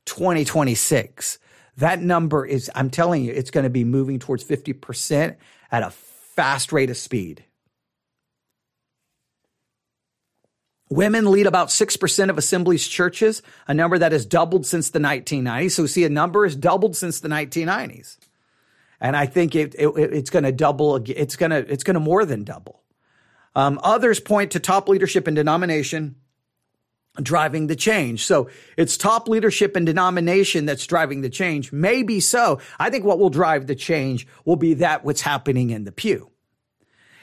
2026. 0.07 1.39
That 1.77 2.01
number 2.01 2.45
is, 2.45 2.71
I'm 2.75 2.91
telling 2.91 3.25
you, 3.25 3.33
it's 3.33 3.51
going 3.51 3.65
to 3.65 3.71
be 3.71 3.85
moving 3.85 4.19
towards 4.19 4.45
50% 4.45 5.37
at 5.71 5.83
a 5.83 5.91
fast 5.91 6.73
rate 6.73 6.91
of 6.91 6.97
speed. 6.97 7.45
Women 10.93 11.31
lead 11.31 11.47
about 11.47 11.69
6% 11.69 12.29
of 12.29 12.37
assemblies 12.37 12.87
churches, 12.87 13.41
a 13.67 13.73
number 13.73 13.97
that 13.97 14.13
has 14.13 14.27
doubled 14.27 14.67
since 14.67 14.91
the 14.91 14.99
1990s. 14.99 15.71
So 15.71 15.87
see, 15.87 16.05
a 16.05 16.11
number 16.11 16.45
has 16.45 16.55
doubled 16.55 16.97
since 16.97 17.21
the 17.21 17.29
1990s. 17.29 18.19
And 19.01 19.17
I 19.17 19.25
think 19.25 19.55
it, 19.55 19.75
it 19.79 19.89
it's 19.97 20.29
going 20.29 20.45
to 20.45 20.53
double. 20.53 20.97
It's 20.97 21.37
going 21.37 21.51
to, 21.51 21.57
it's 21.57 21.83
going 21.83 21.95
to 21.95 22.01
more 22.01 22.27
than 22.27 22.45
double. 22.45 22.83
Um, 23.55 23.81
others 23.83 24.21
point 24.21 24.51
to 24.53 24.61
top 24.61 24.87
leadership 24.87 25.27
and 25.27 25.35
denomination 25.35 26.17
driving 27.23 27.69
the 27.69 27.77
change. 27.77 28.27
So 28.27 28.51
it's 28.77 28.99
top 28.99 29.29
leadership 29.29 29.77
and 29.77 29.87
denomination 29.87 30.67
that's 30.67 30.87
driving 30.87 31.23
the 31.23 31.31
change. 31.31 31.73
Maybe 31.73 32.21
so. 32.21 32.61
I 32.79 32.91
think 32.91 33.05
what 33.05 33.19
will 33.19 33.31
drive 33.31 33.67
the 33.67 33.75
change 33.75 34.27
will 34.45 34.57
be 34.57 34.75
that 34.75 35.05
what's 35.05 35.23
happening 35.23 35.71
in 35.71 35.85
the 35.85 35.93
pew. 35.93 36.32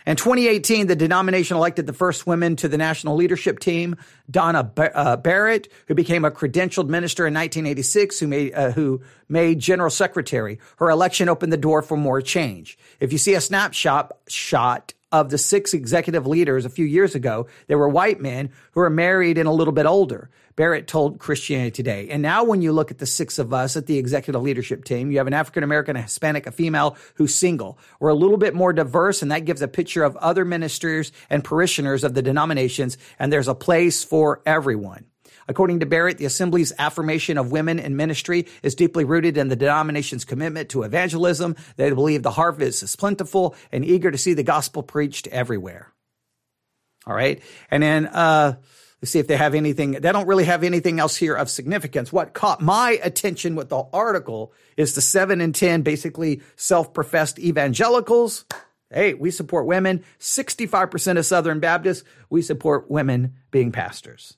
In 0.06 0.16
2018, 0.16 0.88
the 0.88 0.96
denomination 0.96 1.58
elected 1.58 1.86
the 1.86 1.94
first 1.94 2.26
woman 2.26 2.56
to 2.58 2.68
the 2.68 2.78
national 2.78 3.16
leadership 3.16 3.60
team, 3.60 3.96
Donna 4.30 4.72
uh, 4.78 5.18
Barrett, 5.18 5.72
who 5.88 5.96
became 5.96 6.26
a 6.26 6.32
credentialed 6.32 6.88
minister 6.88 7.28
in 7.28 7.34
1986, 7.34 8.20
who 8.20 8.28
made, 8.28 8.54
uh, 8.54 8.72
who 8.72 9.02
made 9.28 9.60
general 9.60 9.90
secretary. 9.90 10.60
Her 10.78 10.90
election 10.90 11.30
opened 11.30 11.54
the 11.54 11.58
door 11.58 11.82
for 11.82 11.98
more 11.98 12.22
change. 12.22 12.78
If 13.00 13.12
you 13.12 13.18
see 13.18 13.34
a 13.34 13.42
snapshot 13.42 14.18
shot 14.28 14.94
of 15.12 15.30
the 15.30 15.38
six 15.38 15.74
executive 15.74 16.28
leaders 16.28 16.66
a 16.66 16.70
few 16.70 16.86
years 16.86 17.16
ago, 17.16 17.48
they 17.68 17.76
were 17.76 17.90
white 17.90 18.20
men 18.20 18.52
who 18.72 18.82
are 18.82 18.90
married 18.90 19.38
and 19.38 19.48
a 19.48 19.52
little 19.52 19.74
bit 19.74 19.86
older. 19.86 20.30
Barrett 20.56 20.88
told 20.88 21.20
Christianity 21.20 21.72
Today. 21.72 22.10
And 22.10 22.22
now 22.22 22.44
when 22.44 22.62
you 22.62 22.74
look 22.74 22.92
at 22.92 22.98
the 22.98 23.06
six 23.06 23.40
of 23.40 23.54
us 23.54 23.78
at 23.78 23.86
the 23.86 23.98
executive 23.98 24.42
leadership 24.42 24.84
team, 24.84 25.10
you 25.10 25.18
have 25.20 25.28
an 25.28 25.34
African 25.34 25.64
American, 25.64 25.96
a 25.96 26.02
Hispanic, 26.02 26.48
a 26.48 26.52
female 26.52 26.98
who's 27.16 27.34
single. 27.34 27.80
We're 28.00 28.10
a 28.10 28.16
little 28.16 28.38
bit 28.38 28.54
more 28.54 28.74
diverse 28.74 29.22
and 29.22 29.32
that 29.32 29.46
gives 29.46 29.62
a 29.62 29.68
picture 29.70 30.04
of 30.04 30.18
other 30.18 30.44
ministers 30.44 31.14
and 31.30 31.44
parishioners 31.44 32.04
of 32.04 32.14
the 32.14 32.22
denominations. 32.22 32.98
And 33.18 33.32
there's 33.32 33.48
a 33.48 33.56
place 33.56 34.04
for 34.04 34.42
everyone. 34.46 35.06
According 35.50 35.80
to 35.80 35.88
Barrett, 35.88 36.20
the 36.20 36.26
Assembly's 36.26 36.72
affirmation 36.78 37.40
of 37.40 37.52
women 37.52 37.80
in 37.80 37.98
ministry 37.98 38.46
is 38.62 38.76
deeply 38.76 39.04
rooted 39.04 39.36
in 39.36 39.50
the 39.50 39.56
denomination's 39.56 40.24
commitment 40.24 40.70
to 40.70 40.84
evangelism. 40.84 41.56
They 41.76 41.90
believe 41.90 42.22
the 42.22 42.30
harvest 42.30 42.84
is 42.84 42.96
plentiful 42.96 43.56
and 43.72 43.84
eager 43.84 44.12
to 44.12 44.18
see 44.18 44.36
the 44.36 44.44
gospel 44.44 44.84
preached 44.84 45.26
everywhere. 45.28 45.92
All 47.08 47.16
right. 47.16 47.42
And 47.72 47.84
then, 47.84 48.06
uh, 48.06 48.58
Let's 49.02 49.12
see 49.12 49.20
if 49.20 49.28
they 49.28 49.38
have 49.38 49.56
anything. 49.56 49.92
They 49.92 50.12
don't 50.12 50.28
really 50.28 50.44
have 50.44 50.62
anything 50.62 51.00
else 51.00 51.16
here 51.16 51.34
of 51.34 51.50
significance. 51.50 52.12
What 52.12 52.34
caught 52.34 52.60
my 52.60 53.00
attention 53.02 53.56
with 53.56 53.70
the 53.70 53.82
article 53.94 54.52
is 54.76 54.94
the 54.94 55.00
seven 55.00 55.40
and 55.40 55.56
10 55.56 55.84
basically 55.84 56.42
self 56.58 56.94
professed 56.94 57.40
evangelicals. 57.40 58.44
Hey, 58.92 59.14
we 59.14 59.32
support 59.32 59.68
women. 59.68 60.04
65% 60.20 61.18
of 61.18 61.26
Southern 61.26 61.62
Baptists, 61.62 62.04
we 62.30 62.42
support 62.42 62.92
women 62.92 63.36
being 63.52 63.72
pastors. 63.72 64.36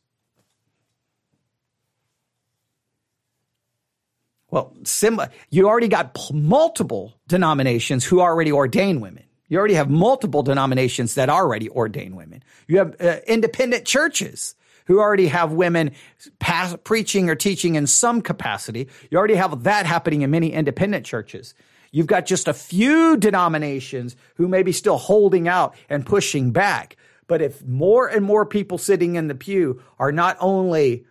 Well, 4.52 4.76
sim- 4.84 5.22
you 5.50 5.68
already 5.68 5.88
got 5.88 6.18
multiple 6.34 7.14
denominations 7.28 8.06
who 8.06 8.20
already 8.20 8.52
ordain 8.52 9.00
women. 9.00 9.24
You 9.48 9.58
already 9.58 9.74
have 9.74 9.90
multiple 9.90 10.44
denominations 10.44 11.16
that 11.16 11.30
already 11.30 11.70
ordain 11.70 12.16
women. 12.16 12.44
You 12.68 12.78
have 12.78 13.02
uh, 13.02 13.18
independent 13.28 13.86
churches 13.86 14.56
who 14.86 15.00
already 15.00 15.28
have 15.28 15.54
women 15.54 15.92
pass, 16.40 16.76
preaching 16.84 17.30
or 17.30 17.36
teaching 17.36 17.76
in 17.76 17.88
some 17.88 18.22
capacity. 18.22 18.88
You 19.10 19.18
already 19.18 19.36
have 19.36 19.64
that 19.64 19.86
happening 19.86 20.22
in 20.22 20.32
many 20.32 20.52
independent 20.52 21.06
churches. 21.06 21.54
You've 21.92 22.08
got 22.08 22.26
just 22.26 22.48
a 22.48 22.54
few 22.54 23.18
denominations 23.18 24.16
who 24.36 24.48
may 24.48 24.64
be 24.64 24.72
still 24.72 24.98
holding 24.98 25.48
out 25.48 25.76
and 25.90 26.06
pushing 26.06 26.52
back. 26.52 26.98
But 27.28 27.42
if 27.42 27.64
more 27.66 28.08
and 28.08 28.26
more 28.26 28.46
people 28.46 28.78
sitting 28.78 29.16
in 29.16 29.28
the 29.28 29.36
pew 29.36 29.82
are 30.00 30.12
not 30.12 30.38
only 30.40 31.06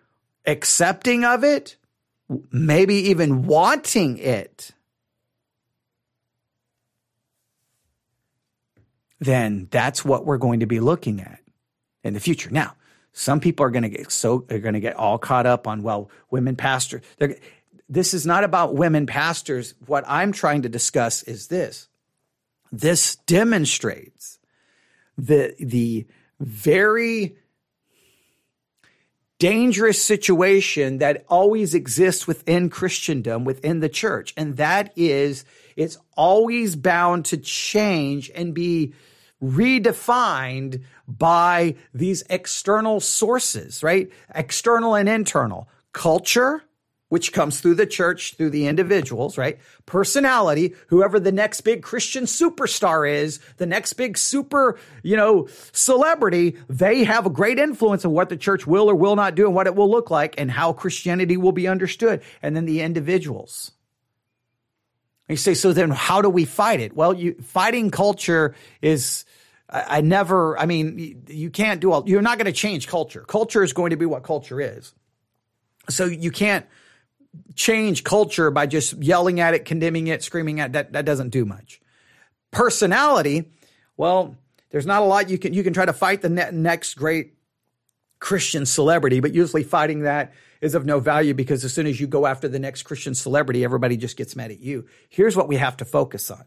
accepting 0.47 1.25
of 1.25 1.45
it, 1.45 1.77
maybe 2.51 2.95
even 3.11 3.47
wanting 3.47 4.19
it, 4.19 4.73
then 9.19 9.69
that's 9.71 10.05
what 10.05 10.25
we're 10.25 10.39
going 10.39 10.61
to 10.61 10.67
be 10.67 10.81
looking 10.81 11.21
at 11.21 11.41
in 12.03 12.15
the 12.15 12.21
future. 12.21 12.51
Now, 12.51 12.75
some 13.13 13.41
people 13.41 13.67
are 13.67 13.71
going 13.71 13.83
to 13.83 13.89
get 13.89 14.11
so 14.11 14.45
they're 14.49 14.61
going 14.61 14.75
to 14.75 14.81
get 14.81 14.97
all 14.97 15.19
caught 15.19 15.47
up 15.47 15.67
on 15.67 15.83
well, 15.83 16.11
women 16.31 16.57
pastors. 16.57 17.03
This 17.89 18.15
is 18.15 18.25
not 18.25 18.45
about 18.45 18.75
women 18.75 19.07
pastors. 19.07 19.75
What 19.87 20.05
I'm 20.07 20.33
trying 20.33 20.63
to 20.63 20.69
discuss 20.69 21.23
is 21.25 21.49
this. 21.49 21.89
This 22.73 23.17
demonstrates 23.27 24.39
the 25.19 25.55
the 25.59 26.07
very 26.39 27.37
dangerous 29.41 30.01
situation 30.01 30.99
that 30.99 31.25
always 31.29 31.75
exists 31.75 32.27
within 32.27 32.69
Christendom, 32.69 33.45
within 33.45 33.81
the 33.81 33.89
church. 33.89 34.33
And 34.37 34.59
that 34.59 34.93
is, 34.95 35.45
it's 35.77 35.99
always 36.17 36.77
bound 36.77 37.25
to 37.27 37.39
change 37.39 38.31
and 38.35 38.55
be 38.55 38.93
redefined 39.43 40.83
by 41.09 41.75
these 41.95 42.23
external 42.29 43.01
sources, 43.01 43.83
right? 43.83 44.13
External 44.35 44.95
and 44.95 45.09
internal 45.09 45.69
culture, 45.93 46.63
which 47.11 47.33
comes 47.33 47.61
through 47.61 47.75
the 47.75 47.87
church, 47.87 48.37
through 48.37 48.51
the 48.51 48.69
individuals, 48.69 49.37
right? 49.37 49.59
Personality, 49.85 50.75
whoever 50.87 51.19
the 51.19 51.33
next 51.33 51.61
big 51.63 51.83
Christian 51.83 52.25
superstar 52.25 53.09
is, 53.11 53.41
the 53.57 53.67
next 53.67 53.95
big 53.95 54.17
super, 54.17 54.79
you 55.03 55.17
know, 55.17 55.49
celebrity, 55.73 56.57
they 56.69 57.03
have 57.03 57.27
a 57.27 57.31
great 57.31 57.59
influence 57.59 58.05
on 58.05 58.13
what 58.13 58.29
the 58.29 58.37
church 58.37 58.65
will 58.65 58.89
or 58.89 58.95
will 58.95 59.17
not 59.17 59.35
do 59.35 59.47
and 59.47 59.55
what 59.55 59.67
it 59.67 59.75
will 59.75 59.91
look 59.91 60.09
like 60.09 60.37
and 60.39 60.53
how 60.53 60.73
Christianity 60.73 61.37
will 61.37 61.51
be 61.51 61.67
understood. 61.67 62.23
And 62.43 62.55
then 62.55 62.65
the 62.65 62.81
individuals. 62.81 63.73
And 65.29 65.33
you 65.33 65.37
say, 65.37 65.55
so 65.55 65.73
then 65.73 65.91
how 65.91 66.23
do 66.23 66.31
we 66.31 66.45
fight 66.45 66.79
it? 66.79 66.95
Well, 66.95 67.13
you, 67.13 67.35
fighting 67.43 67.91
culture 67.91 68.55
is, 68.83 69.25
I, 69.69 69.99
I 69.99 70.01
never, 70.01 70.57
I 70.57 70.67
mean, 70.67 70.97
you, 70.97 71.23
you 71.27 71.51
can't 71.51 71.81
do 71.81 71.91
all, 71.91 72.09
you're 72.09 72.23
not 72.23 72.39
going 72.39 72.47
to 72.47 72.53
change 72.53 72.87
culture. 72.87 73.23
Culture 73.23 73.65
is 73.65 73.73
going 73.73 73.91
to 73.91 73.97
be 73.97 74.07
what 74.07 74.23
culture 74.23 74.61
is. 74.61 74.95
So 75.89 76.05
you 76.05 76.31
can't, 76.31 76.67
change 77.55 78.05
culture 78.05 78.51
by 78.51 78.67
just 78.67 78.95
yelling 79.03 79.41
at 79.41 79.55
it, 79.55 79.65
condemning 79.65 80.07
it, 80.07 80.23
screaming 80.23 80.61
at 80.61 80.71
it. 80.71 80.73
That, 80.73 80.93
that 80.93 81.05
doesn't 81.05 81.31
do 81.31 81.45
much. 81.45 81.81
Personality, 82.51 83.51
well, 83.97 84.37
there's 84.71 84.87
not 84.87 85.03
a 85.03 85.05
lot 85.05 85.31
you 85.31 85.39
can 85.39 85.53
you 85.53 85.63
can 85.63 85.73
try 85.73 85.85
to 85.85 85.93
fight 85.93 86.23
the 86.23 86.29
ne- 86.29 86.51
next 86.53 86.95
great 86.95 87.35
Christian 88.19 88.67
celebrity, 88.67 89.21
but 89.21 89.35
usually 89.35 89.63
fighting 89.63 90.01
that 90.01 90.33
is 90.61 90.75
of 90.75 90.85
no 90.85 91.01
value 91.01 91.35
because 91.35 91.65
as 91.65 91.73
soon 91.73 91.87
as 91.87 92.01
you 92.01 92.07
go 92.07 92.27
after 92.27 92.49
the 92.49 92.59
next 92.59 92.83
Christian 92.83 93.15
celebrity, 93.15 93.65
everybody 93.65 93.97
just 93.97 94.17
gets 94.17 94.37
mad 94.37 94.51
at 94.51 94.61
you. 94.61 94.87
Here's 95.09 95.37
what 95.37 95.49
we 95.49 95.57
have 95.57 95.77
to 95.79 95.85
focus 95.85 96.31
on. 96.31 96.45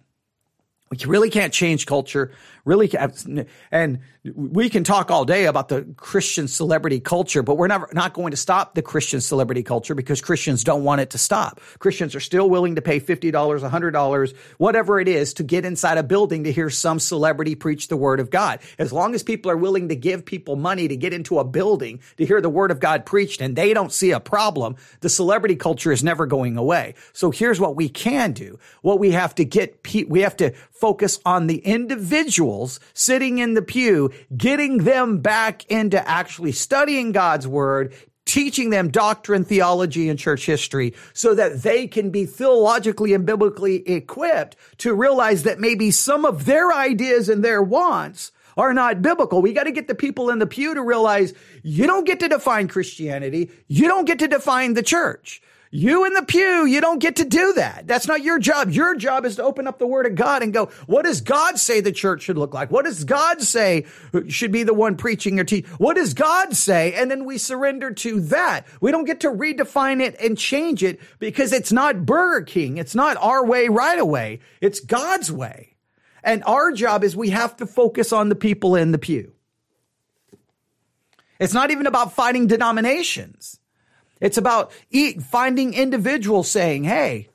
We 0.92 0.98
really 1.06 1.32
can't 1.32 1.52
change 1.52 1.86
culture. 1.86 2.32
Really, 2.66 2.88
can't, 2.88 3.48
and 3.72 4.00
we 4.24 4.70
can 4.70 4.86
talk 4.86 5.12
all 5.12 5.26
day 5.26 5.46
about 5.48 5.68
the 5.68 5.84
Christian 5.98 6.48
celebrity 6.48 7.02
culture, 7.02 7.44
but 7.44 7.58
we're 7.58 7.68
never 7.68 7.90
not 7.92 8.14
going 8.14 8.32
to 8.32 8.38
stop 8.38 8.74
the 8.74 8.82
Christian 8.82 9.20
celebrity 9.20 9.64
culture 9.64 9.96
because 9.96 10.22
Christians 10.22 10.64
don't 10.64 10.86
want 10.86 11.02
it 11.02 11.10
to 11.10 11.18
stop. 11.18 11.60
Christians 11.80 12.16
are 12.16 12.22
still 12.22 12.50
willing 12.50 12.76
to 12.76 12.82
pay 12.82 13.02
$50, 13.02 13.32
$100, 13.34 14.36
whatever 14.58 15.00
it 15.02 15.10
is 15.10 15.34
to 15.34 15.44
get 15.44 15.66
inside 15.66 15.98
a 15.98 16.04
building 16.04 16.46
to 16.46 16.54
hear 16.54 16.70
some 16.70 17.00
celebrity 17.00 17.56
preach 17.56 17.90
the 17.90 17.98
word 17.98 18.22
of 18.22 18.30
God. 18.30 18.60
As 18.80 18.94
long 18.94 19.14
as 19.14 19.24
people 19.24 19.52
are 19.52 19.58
willing 19.58 19.90
to 19.90 19.96
give 19.96 20.24
people 20.24 20.56
money 20.56 20.88
to 20.88 20.96
get 20.96 21.14
into 21.14 21.40
a 21.40 21.44
building 21.44 22.00
to 22.16 22.26
hear 22.26 22.40
the 22.40 22.50
word 22.50 22.72
of 22.72 22.80
God 22.80 23.06
preached 23.06 23.42
and 23.42 23.58
they 23.58 23.74
don't 23.74 23.92
see 23.92 24.12
a 24.12 24.22
problem, 24.22 24.78
the 25.02 25.10
celebrity 25.10 25.58
culture 25.58 25.92
is 25.92 26.02
never 26.02 26.26
going 26.26 26.56
away. 26.56 26.96
So 27.12 27.30
here's 27.30 27.60
what 27.60 27.76
we 27.76 27.90
can 27.90 28.32
do. 28.32 28.58
What 28.84 29.00
we 29.00 29.12
have 29.12 29.36
to 29.36 29.44
get, 29.44 29.86
we 30.08 30.22
have 30.22 30.38
to 30.38 30.52
focus 30.72 31.20
on 31.26 31.48
the 31.48 31.58
individuals 31.58 32.80
sitting 32.94 33.40
in 33.40 33.54
the 33.54 33.62
pew 33.62 34.12
getting 34.36 34.80
them 34.80 35.20
back 35.20 35.66
into 35.72 36.08
actually 36.08 36.52
studying 36.52 37.12
God's 37.12 37.48
word, 37.48 37.94
teaching 38.26 38.70
them 38.70 38.90
doctrine, 38.90 39.44
theology, 39.44 40.10
and 40.10 40.18
church 40.18 40.46
history 40.46 40.94
so 41.14 41.36
that 41.36 41.62
they 41.62 41.88
can 41.88 42.10
be 42.10 42.26
theologically 42.26 43.14
and 43.14 43.26
biblically 43.26 43.88
equipped 43.88 44.56
to 44.78 44.94
realize 44.94 45.44
that 45.44 45.60
maybe 45.60 45.92
some 45.92 46.26
of 46.26 46.46
their 46.46 46.72
ideas 46.72 47.30
and 47.30 47.44
their 47.44 47.62
wants 47.62 48.32
are 48.56 48.74
not 48.74 49.02
biblical. 49.02 49.42
We 49.42 49.54
got 49.54 49.64
to 49.64 49.72
get 49.72 49.88
the 49.88 49.96
people 49.96 50.30
in 50.30 50.40
the 50.40 50.48
pew 50.48 50.74
to 50.74 50.82
realize 50.82 51.34
you 51.64 51.88
don't 51.88 52.06
get 52.06 52.20
to 52.20 52.30
define 52.30 52.68
Christianity. 52.68 53.52
You 53.68 53.88
don't 53.88 54.06
get 54.06 54.20
to 54.20 54.28
define 54.28 54.74
the 54.74 54.84
church. 54.84 55.42
You 55.76 56.06
in 56.06 56.14
the 56.14 56.22
pew, 56.22 56.68
you 56.68 56.82
don't 56.82 57.00
get 57.00 57.16
to 57.16 57.26
do 57.26 57.54
that. 57.54 57.88
That's 57.88 58.08
not 58.08 58.22
your 58.22 58.38
job. 58.38 58.70
Your 58.70 58.94
job 58.94 59.26
is 59.26 59.38
to 59.38 59.44
open 59.44 59.66
up 59.66 59.80
the 59.80 59.88
word 59.88 60.06
of 60.06 60.14
God 60.14 60.44
and 60.44 60.54
go, 60.54 60.68
what 60.86 61.04
does 61.04 61.22
God 61.22 61.58
say 61.58 61.82
the 61.82 61.92
church 61.92 62.22
should 62.22 62.38
look 62.38 62.54
like? 62.54 62.70
What 62.70 62.86
does 62.86 63.04
God 63.04 63.42
say 63.42 63.88
should 64.28 64.52
be 64.52 64.62
the 64.62 64.76
one 64.76 64.98
preaching 64.98 65.40
or 65.40 65.44
teaching? 65.44 65.72
What 65.80 65.96
does 65.96 66.14
God 66.14 66.56
say? 66.56 66.94
And 66.94 67.10
then 67.10 67.26
we 67.26 67.40
surrender 67.40 67.90
to 67.92 68.22
that. 68.22 68.68
We 68.82 68.92
don't 68.92 69.06
get 69.06 69.22
to 69.22 69.32
redefine 69.32 70.00
it 70.00 70.16
and 70.20 70.38
change 70.38 70.84
it 70.84 71.00
because 71.18 71.52
it's 71.52 71.72
not 71.72 72.06
Burger 72.06 72.46
King. 72.46 72.78
It's 72.78 72.94
not 72.94 73.18
our 73.18 73.44
way 73.44 73.68
right 73.68 73.98
away. 73.98 74.42
It's 74.62 74.80
God's 74.80 75.32
way. 75.32 75.76
And 76.24 76.44
our 76.44 76.72
job 76.72 77.04
is 77.04 77.16
we 77.16 77.32
have 77.32 77.58
to 77.58 77.66
focus 77.66 78.14
on 78.14 78.30
the 78.30 78.36
people 78.36 78.76
in 78.76 78.92
the 78.92 79.00
pew. 79.00 79.34
It's 81.40 81.56
not 81.56 81.72
even 81.72 81.88
about 81.88 82.14
fighting 82.14 82.46
denominations. 82.46 83.60
It's 84.24 84.38
about 84.38 84.72
eat, 84.90 85.22
finding 85.22 85.74
individuals 85.74 86.50
saying, 86.50 86.86
Hey, 86.86 87.28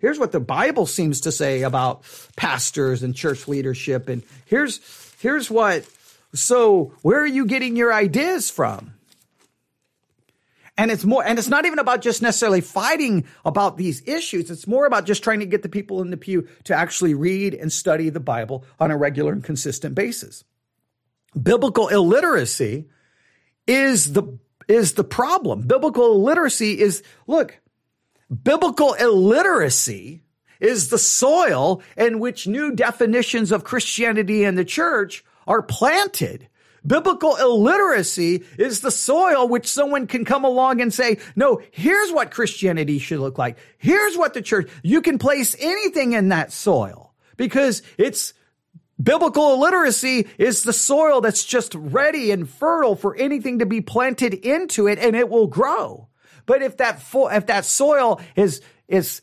here's 0.00 0.18
what 0.18 0.32
the 0.32 0.40
Bible 0.40 0.84
seems 0.84 1.20
to 1.20 1.32
say 1.32 1.62
about 1.62 2.02
pastors 2.36 3.04
and 3.04 3.14
church 3.14 3.46
leadership. 3.46 4.08
And 4.08 4.24
here's, 4.44 4.80
here's 5.20 5.48
what, 5.48 5.86
so 6.34 6.92
where 7.02 7.20
are 7.20 7.26
you 7.26 7.46
getting 7.46 7.76
your 7.76 7.94
ideas 7.94 8.50
from? 8.50 8.94
And 10.76 10.90
it's 10.90 11.04
more, 11.04 11.24
and 11.24 11.38
it's 11.38 11.48
not 11.48 11.64
even 11.64 11.78
about 11.78 12.00
just 12.00 12.22
necessarily 12.22 12.60
fighting 12.60 13.26
about 13.44 13.76
these 13.76 14.02
issues. 14.08 14.50
It's 14.50 14.66
more 14.66 14.86
about 14.86 15.06
just 15.06 15.22
trying 15.22 15.40
to 15.40 15.46
get 15.46 15.62
the 15.62 15.68
people 15.68 16.02
in 16.02 16.10
the 16.10 16.16
pew 16.16 16.48
to 16.64 16.74
actually 16.74 17.14
read 17.14 17.54
and 17.54 17.72
study 17.72 18.08
the 18.08 18.18
Bible 18.18 18.64
on 18.80 18.90
a 18.90 18.96
regular 18.96 19.32
and 19.32 19.44
consistent 19.44 19.94
basis. 19.94 20.42
Biblical 21.40 21.86
illiteracy 21.86 22.88
is 23.68 24.14
the 24.14 24.38
is 24.70 24.94
the 24.94 25.04
problem. 25.04 25.62
Biblical 25.62 26.12
illiteracy 26.12 26.80
is, 26.80 27.02
look, 27.26 27.60
biblical 28.30 28.94
illiteracy 28.94 30.22
is 30.60 30.88
the 30.88 30.98
soil 30.98 31.82
in 31.96 32.20
which 32.20 32.46
new 32.46 32.74
definitions 32.74 33.50
of 33.50 33.64
Christianity 33.64 34.44
and 34.44 34.56
the 34.56 34.64
church 34.64 35.24
are 35.46 35.62
planted. 35.62 36.48
Biblical 36.86 37.36
illiteracy 37.36 38.42
is 38.58 38.80
the 38.80 38.90
soil 38.90 39.48
which 39.48 39.66
someone 39.66 40.06
can 40.06 40.24
come 40.24 40.44
along 40.44 40.80
and 40.80 40.94
say, 40.94 41.18
no, 41.36 41.60
here's 41.70 42.10
what 42.12 42.30
Christianity 42.30 42.98
should 42.98 43.20
look 43.20 43.36
like. 43.36 43.58
Here's 43.78 44.16
what 44.16 44.32
the 44.32 44.42
church, 44.42 44.70
you 44.82 45.02
can 45.02 45.18
place 45.18 45.54
anything 45.58 46.12
in 46.12 46.28
that 46.30 46.52
soil 46.52 47.12
because 47.36 47.82
it's 47.98 48.32
Biblical 49.02 49.54
illiteracy 49.54 50.28
is 50.36 50.62
the 50.62 50.72
soil 50.72 51.20
that's 51.20 51.44
just 51.44 51.74
ready 51.74 52.30
and 52.30 52.48
fertile 52.48 52.96
for 52.96 53.14
anything 53.16 53.60
to 53.60 53.66
be 53.66 53.80
planted 53.80 54.34
into 54.34 54.88
it 54.88 54.98
and 54.98 55.16
it 55.16 55.28
will 55.28 55.46
grow. 55.46 56.08
But 56.44 56.62
if 56.62 56.76
that 56.78 57.00
fo- 57.00 57.28
if 57.28 57.46
that 57.46 57.64
soil 57.64 58.20
is 58.36 58.60
is 58.88 59.22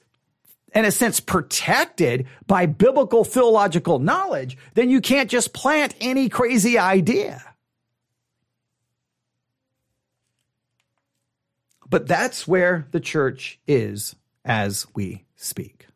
in 0.74 0.86
a 0.86 0.92
sense 0.92 1.20
protected 1.20 2.28
by 2.46 2.66
biblical 2.66 3.24
theological 3.24 4.00
knowledge, 4.00 4.58
then 4.74 4.90
you 4.90 5.02
can't 5.02 5.30
just 5.30 5.54
plant 5.54 5.96
any 6.00 6.30
crazy 6.30 6.78
idea. 6.78 7.44
But 11.90 12.08
that's 12.08 12.48
where 12.48 12.88
the 12.92 13.00
church 13.00 13.60
is 13.68 14.16
as 14.44 14.88
we 14.94 15.26
speak. 15.36 15.88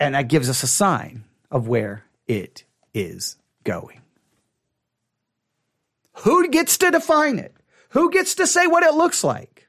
And 0.00 0.14
that 0.14 0.28
gives 0.28 0.48
us 0.48 0.62
a 0.62 0.68
sign 0.68 1.24
of 1.50 1.68
where 1.68 2.04
it 2.26 2.64
is 2.94 3.36
going. 3.64 4.02
Who 6.18 6.48
gets 6.48 6.78
to 6.78 6.90
define 6.90 7.38
it? 7.38 7.54
Who 7.90 8.10
gets 8.10 8.34
to 8.36 8.46
say 8.46 8.66
what 8.66 8.82
it 8.82 8.94
looks 8.94 9.24
like? 9.24 9.68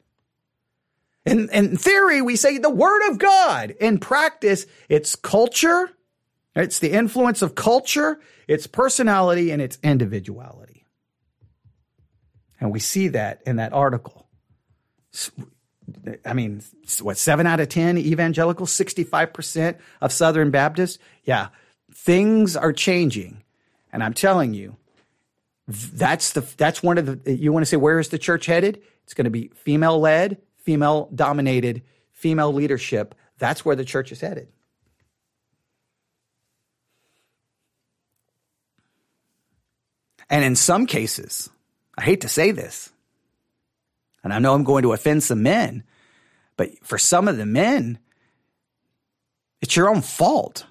In, 1.26 1.50
in 1.50 1.78
theory, 1.78 2.22
we 2.22 2.36
say 2.36 2.58
the 2.58 2.70
Word 2.70 3.10
of 3.10 3.18
God. 3.18 3.72
In 3.80 4.00
practice, 4.00 4.65
it's 4.88 5.15
culture, 5.15 5.92
it's 6.56 6.80
the 6.80 6.92
influence 6.92 7.42
of 7.42 7.56
culture, 7.56 8.20
its 8.48 8.68
personality, 8.68 9.52
and 9.52 9.62
its 9.62 9.78
individuality. 9.84 10.86
And 12.60 12.72
we 12.72 12.80
see 12.80 13.10
that 13.10 13.42
in 13.46 13.58
that 13.58 13.74
article. 13.74 14.28
I 16.25 16.34
mean, 16.34 16.62
what, 17.02 17.17
seven 17.17 17.47
out 17.47 17.60
of 17.60 17.69
10 17.69 17.97
evangelicals, 17.97 18.71
65% 18.71 19.78
of 20.02 20.12
Southern 20.12 20.52
Baptists? 20.52 20.99
Yeah, 21.23 21.49
things 21.93 22.56
are 22.56 22.73
changing. 22.73 23.43
And 23.91 24.04
I'm 24.04 24.13
telling 24.13 24.54
you, 24.54 24.75
that's 25.67 26.34
the, 26.34 26.41
that's 26.58 26.82
one 26.82 26.97
of 26.97 27.23
the, 27.23 27.36
you 27.36 27.52
want 27.52 27.63
to 27.63 27.69
say, 27.69 27.78
where 27.78 27.99
is 27.99 28.10
the 28.10 28.17
church 28.17 28.45
headed? 28.45 28.82
It's 29.04 29.13
going 29.13 29.25
to 29.25 29.32
be 29.32 29.49
female 29.56 29.99
led, 29.99 30.38
female 30.58 31.10
dominated, 31.13 31.84
female 32.12 32.54
leadership. 32.54 33.15
That's 33.38 33.63
where 33.63 33.75
the 33.75 33.86
church 33.86 34.12
is 34.12 34.21
headed. 34.21 34.47
And 40.30 40.43
in 40.43 40.56
some 40.56 40.86
cases, 40.86 41.49
I 41.97 42.04
hate 42.04 42.21
to 42.21 42.30
say 42.30 42.52
this, 42.52 42.91
and 44.23 44.34
I 44.34 44.39
know 44.39 44.53
I'm 44.53 44.63
going 44.63 44.84
to 44.84 44.93
offend 44.93 45.23
some 45.23 45.43
men, 45.43 45.84
but 46.58 46.71
for 46.84 46.97
some 46.97 47.27
of 47.27 47.38
the 47.38 47.45
men, 47.45 47.99
it's 49.62 49.75
your 49.75 49.89
own 49.89 50.01
fault. 50.01 50.65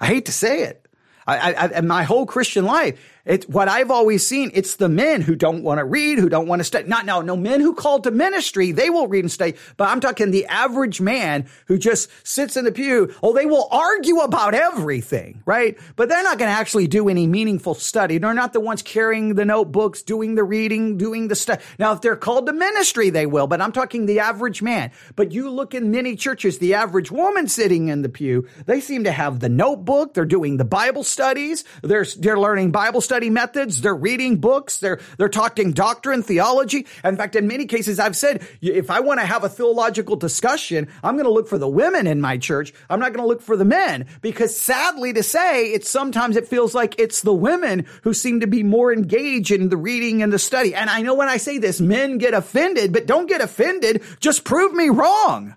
I 0.00 0.06
hate 0.06 0.26
to 0.26 0.32
say 0.32 0.62
it. 0.62 0.86
I, 1.26 1.52
I, 1.52 1.76
I 1.76 1.80
my 1.80 2.02
whole 2.02 2.26
Christian 2.26 2.64
life, 2.64 2.98
It's 3.24 3.48
what 3.48 3.68
I've 3.68 3.90
always 3.90 4.26
seen. 4.26 4.50
It's 4.52 4.76
the 4.76 4.88
men 4.88 5.22
who 5.22 5.34
don't 5.34 5.62
want 5.62 5.78
to 5.78 5.84
read, 5.84 6.18
who 6.18 6.28
don't 6.28 6.46
want 6.46 6.60
to 6.60 6.64
study. 6.64 6.88
Not 6.88 7.06
no, 7.06 7.22
no 7.22 7.36
men 7.36 7.60
who 7.60 7.74
called 7.74 8.04
to 8.04 8.10
ministry. 8.10 8.72
They 8.72 8.90
will 8.90 9.08
read 9.08 9.24
and 9.24 9.32
study. 9.32 9.54
But 9.78 9.88
I'm 9.88 10.00
talking 10.00 10.30
the 10.30 10.44
average 10.46 11.00
man 11.00 11.46
who 11.66 11.78
just 11.78 12.10
sits 12.26 12.56
in 12.58 12.66
the 12.66 12.72
pew. 12.72 13.14
Oh, 13.22 13.32
they 13.32 13.46
will 13.46 13.66
argue 13.70 14.18
about 14.18 14.52
everything, 14.52 15.42
right? 15.46 15.78
But 15.96 16.10
they're 16.10 16.22
not 16.22 16.38
going 16.38 16.50
to 16.50 16.58
actually 16.58 16.86
do 16.86 17.08
any 17.08 17.26
meaningful 17.26 17.74
study. 17.74 18.18
They're 18.18 18.34
not 18.34 18.52
the 18.52 18.60
ones 18.60 18.82
carrying 18.82 19.36
the 19.36 19.46
notebooks, 19.46 20.02
doing 20.02 20.34
the 20.34 20.44
reading, 20.44 20.98
doing 20.98 21.28
the 21.28 21.34
stuff. 21.34 21.76
Now, 21.78 21.92
if 21.92 22.02
they're 22.02 22.16
called 22.16 22.44
to 22.46 22.52
ministry, 22.52 23.08
they 23.08 23.24
will. 23.24 23.46
But 23.46 23.62
I'm 23.62 23.72
talking 23.72 24.04
the 24.04 24.20
average 24.20 24.60
man. 24.60 24.90
But 25.16 25.32
you 25.32 25.48
look 25.48 25.74
in 25.74 25.90
many 25.90 26.14
churches, 26.14 26.58
the 26.58 26.74
average 26.74 27.10
woman 27.10 27.48
sitting 27.48 27.88
in 27.88 28.02
the 28.02 28.10
pew, 28.10 28.46
they 28.66 28.82
seem 28.82 29.04
to 29.04 29.12
have 29.12 29.40
the 29.40 29.48
notebook. 29.48 30.12
They're 30.12 30.26
doing 30.26 30.58
the 30.58 30.64
Bible 30.66 31.04
studies. 31.04 31.64
They're 31.82 32.04
they're 32.18 32.38
learning 32.38 32.70
Bible 32.70 33.00
studies 33.00 33.13
study 33.14 33.30
methods. 33.30 33.80
They're 33.80 33.94
reading 33.94 34.38
books. 34.38 34.78
They're, 34.78 34.98
they're 35.18 35.28
talking 35.28 35.70
doctrine, 35.70 36.24
theology. 36.24 36.84
In 37.04 37.16
fact, 37.16 37.36
in 37.36 37.46
many 37.46 37.64
cases, 37.64 38.00
I've 38.00 38.16
said, 38.16 38.44
if 38.60 38.90
I 38.90 38.98
want 38.98 39.20
to 39.20 39.26
have 39.26 39.44
a 39.44 39.48
theological 39.48 40.16
discussion, 40.16 40.88
I'm 41.04 41.14
going 41.14 41.26
to 41.26 41.30
look 41.30 41.46
for 41.46 41.56
the 41.56 41.68
women 41.68 42.08
in 42.08 42.20
my 42.20 42.38
church. 42.38 42.74
I'm 42.90 42.98
not 42.98 43.12
going 43.12 43.22
to 43.22 43.28
look 43.28 43.40
for 43.40 43.56
the 43.56 43.64
men 43.64 44.06
because 44.20 44.56
sadly 44.56 45.12
to 45.12 45.22
say, 45.22 45.66
it's 45.66 45.88
sometimes 45.88 46.34
it 46.34 46.48
feels 46.48 46.74
like 46.74 46.98
it's 46.98 47.22
the 47.22 47.32
women 47.32 47.86
who 48.02 48.12
seem 48.12 48.40
to 48.40 48.48
be 48.48 48.64
more 48.64 48.92
engaged 48.92 49.52
in 49.52 49.68
the 49.68 49.76
reading 49.76 50.20
and 50.20 50.32
the 50.32 50.38
study. 50.40 50.74
And 50.74 50.90
I 50.90 51.02
know 51.02 51.14
when 51.14 51.28
I 51.28 51.36
say 51.36 51.58
this, 51.58 51.80
men 51.80 52.18
get 52.18 52.34
offended, 52.34 52.92
but 52.92 53.06
don't 53.06 53.28
get 53.28 53.40
offended. 53.40 54.02
Just 54.18 54.42
prove 54.42 54.74
me 54.74 54.88
wrong. 54.88 55.54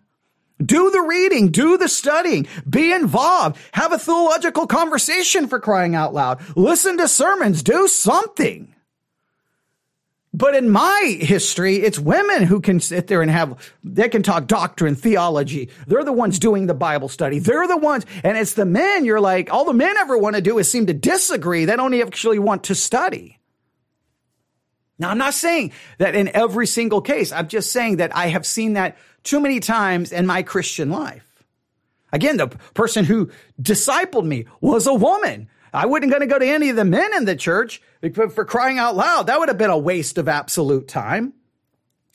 Do 0.63 0.89
the 0.89 1.01
reading, 1.01 1.49
do 1.49 1.77
the 1.77 1.87
studying, 1.87 2.47
be 2.67 2.91
involved, 2.91 3.57
have 3.73 3.93
a 3.93 3.99
theological 3.99 4.65
conversation 4.65 5.47
for 5.47 5.59
crying 5.59 5.93
out 5.93 6.13
loud, 6.13 6.41
listen 6.55 6.97
to 6.97 7.07
sermons, 7.07 7.61
do 7.61 7.87
something. 7.87 8.73
But 10.33 10.55
in 10.55 10.69
my 10.69 11.17
history, 11.19 11.77
it's 11.77 11.97
women 11.97 12.43
who 12.43 12.61
can 12.61 12.79
sit 12.79 13.07
there 13.07 13.21
and 13.21 13.31
have, 13.31 13.73
they 13.83 14.07
can 14.07 14.21
talk 14.23 14.45
doctrine, 14.45 14.95
theology. 14.95 15.69
They're 15.87 16.03
the 16.03 16.13
ones 16.13 16.37
doing 16.37 16.67
the 16.67 16.75
Bible 16.75 17.09
study. 17.09 17.39
They're 17.39 17.67
the 17.67 17.77
ones, 17.77 18.05
and 18.23 18.37
it's 18.37 18.53
the 18.53 18.65
men 18.65 19.03
you're 19.03 19.21
like, 19.21 19.51
all 19.51 19.65
the 19.65 19.73
men 19.73 19.97
ever 19.97 20.17
want 20.17 20.35
to 20.35 20.41
do 20.41 20.59
is 20.59 20.69
seem 20.69 20.85
to 20.87 20.93
disagree. 20.93 21.65
They 21.65 21.75
don't 21.75 21.93
actually 21.93 22.39
want 22.39 22.65
to 22.65 22.75
study. 22.75 23.36
Now, 24.99 25.09
I'm 25.09 25.17
not 25.17 25.33
saying 25.33 25.73
that 25.99 26.15
in 26.15 26.29
every 26.29 26.67
single 26.67 27.01
case. 27.01 27.31
I'm 27.31 27.47
just 27.47 27.71
saying 27.71 27.97
that 27.97 28.15
I 28.15 28.27
have 28.27 28.45
seen 28.45 28.73
that 28.73 28.97
too 29.23 29.39
many 29.39 29.59
times 29.59 30.11
in 30.11 30.25
my 30.25 30.41
Christian 30.43 30.89
life. 30.89 31.23
Again, 32.11 32.37
the 32.37 32.47
person 32.47 33.05
who 33.05 33.29
discipled 33.61 34.25
me 34.25 34.45
was 34.61 34.87
a 34.87 34.93
woman. 34.93 35.49
I 35.73 35.85
wasn't 35.85 36.11
going 36.11 36.21
to 36.21 36.27
go 36.27 36.39
to 36.39 36.47
any 36.47 36.69
of 36.69 36.75
the 36.75 36.85
men 36.85 37.13
in 37.13 37.25
the 37.25 37.35
church 37.35 37.81
for 38.13 38.45
crying 38.45 38.79
out 38.79 38.95
loud. 38.95 39.27
That 39.27 39.39
would 39.39 39.49
have 39.49 39.57
been 39.57 39.69
a 39.69 39.77
waste 39.77 40.17
of 40.17 40.27
absolute 40.27 40.87
time. 40.87 41.33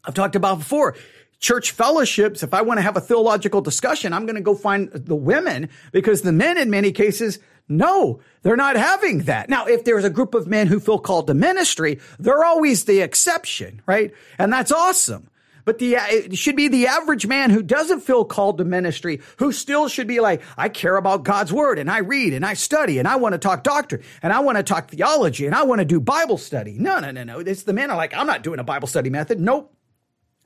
I've 0.05 0.15
talked 0.15 0.35
about 0.35 0.59
before 0.59 0.97
church 1.43 1.73
fellowships. 1.73 2.43
If 2.43 2.55
I 2.55 2.63
want 2.63 2.79
to 2.79 2.83
have 2.83 2.97
a 2.97 3.01
theological 3.01 3.61
discussion, 3.61 4.15
I'm 4.15 4.25
going 4.25 4.37
to 4.37 4.41
go 4.41 4.55
find 4.55 4.91
the 4.91 5.17
women 5.17 5.69
because 5.91 6.23
the 6.23 6.33
men 6.33 6.57
in 6.57 6.71
many 6.71 6.93
cases, 6.93 7.41
no, 7.69 8.21
they're 8.43 8.57
not 8.57 8.77
having 8.77 9.25
that. 9.25 9.51
Now, 9.51 9.67
if 9.67 9.85
there's 9.85 10.05
a 10.05 10.11
group 10.11 10.35
of 10.35 10.47
men 10.47 10.69
who 10.69 10.81
feel 10.81 10.99
called 10.99 11.27
to 11.27 11.35
ministry, 11.35 12.01
they're 12.19 12.45
always 12.45 12.85
the 12.85 13.01
exception, 13.01 13.83
right? 13.87 14.13
And 14.39 14.53
that's 14.53 14.73
awesome. 14.73 15.29
But 15.65 15.79
the, 15.79 15.97
uh, 15.97 16.07
it 16.09 16.37
should 16.37 16.57
be 16.57 16.67
the 16.67 16.89
average 16.89 17.27
man 17.27 17.51
who 17.51 17.63
doesn't 17.63 18.01
feel 18.01 18.25
called 18.25 18.59
to 18.59 18.65
ministry, 18.65 19.21
who 19.37 19.53
still 19.53 19.89
should 19.89 20.09
be 20.09 20.19
like, 20.19 20.43
I 20.57 20.69
care 20.69 20.97
about 20.97 21.23
God's 21.23 21.53
word 21.53 21.79
and 21.79 21.89
I 21.91 21.99
read 21.99 22.35
and 22.35 22.45
I 22.45 22.55
study 22.55 22.99
and 22.99 23.07
I 23.07 23.17
want 23.17 23.35
to 23.35 23.39
talk 23.39 23.63
doctrine 23.63 24.03
and 24.23 24.33
I 24.33 24.41
want 24.41 24.59
to 24.59 24.65
talk 24.65 24.91
theology 24.91 25.47
and 25.47 25.55
I 25.55 25.63
want 25.63 25.79
to 25.81 25.85
do 25.85 26.01
Bible 26.01 26.39
study. 26.39 26.77
No, 26.79 26.99
no, 26.99 27.13
no, 27.13 27.23
no. 27.23 27.39
It's 27.39 27.63
the 27.63 27.73
men 27.73 27.91
are 27.91 27.97
like, 27.97 28.13
I'm 28.13 28.27
not 28.27 28.43
doing 28.43 28.59
a 28.59 28.65
Bible 28.65 28.89
study 28.89 29.11
method. 29.11 29.41
Nope. 29.41 29.73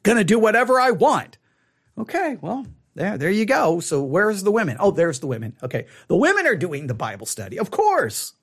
Gonna 0.06 0.24
do 0.24 0.38
whatever 0.38 0.80
I 0.80 0.92
want. 0.92 1.38
Okay. 1.98 2.36
Well, 2.40 2.66
there, 2.94 3.18
there 3.18 3.30
you 3.30 3.44
go. 3.44 3.80
So 3.80 4.02
where's 4.02 4.42
the 4.42 4.50
women? 4.50 4.76
Oh, 4.80 4.90
there's 4.90 5.20
the 5.20 5.26
women. 5.26 5.56
Okay. 5.62 5.86
The 6.08 6.16
women 6.16 6.46
are 6.46 6.56
doing 6.56 6.86
the 6.86 6.94
Bible 6.94 7.26
study. 7.26 7.58
Of 7.58 7.70
course. 7.70 8.34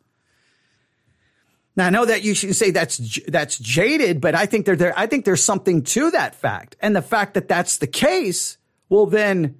Now 1.75 1.87
I 1.87 1.89
know 1.89 2.05
that 2.05 2.23
you 2.23 2.35
should 2.35 2.55
say 2.55 2.71
that's 2.71 3.19
that's 3.27 3.57
jaded, 3.57 4.21
but 4.21 4.35
I 4.35 4.45
think 4.45 4.65
there, 4.65 4.75
there 4.75 4.93
I 4.97 5.07
think 5.07 5.25
there's 5.25 5.43
something 5.43 5.83
to 5.83 6.11
that 6.11 6.35
fact, 6.35 6.75
and 6.79 6.95
the 6.95 7.01
fact 7.01 7.33
that 7.33 7.47
that's 7.47 7.77
the 7.77 7.87
case, 7.87 8.57
well 8.89 9.07
then 9.07 9.59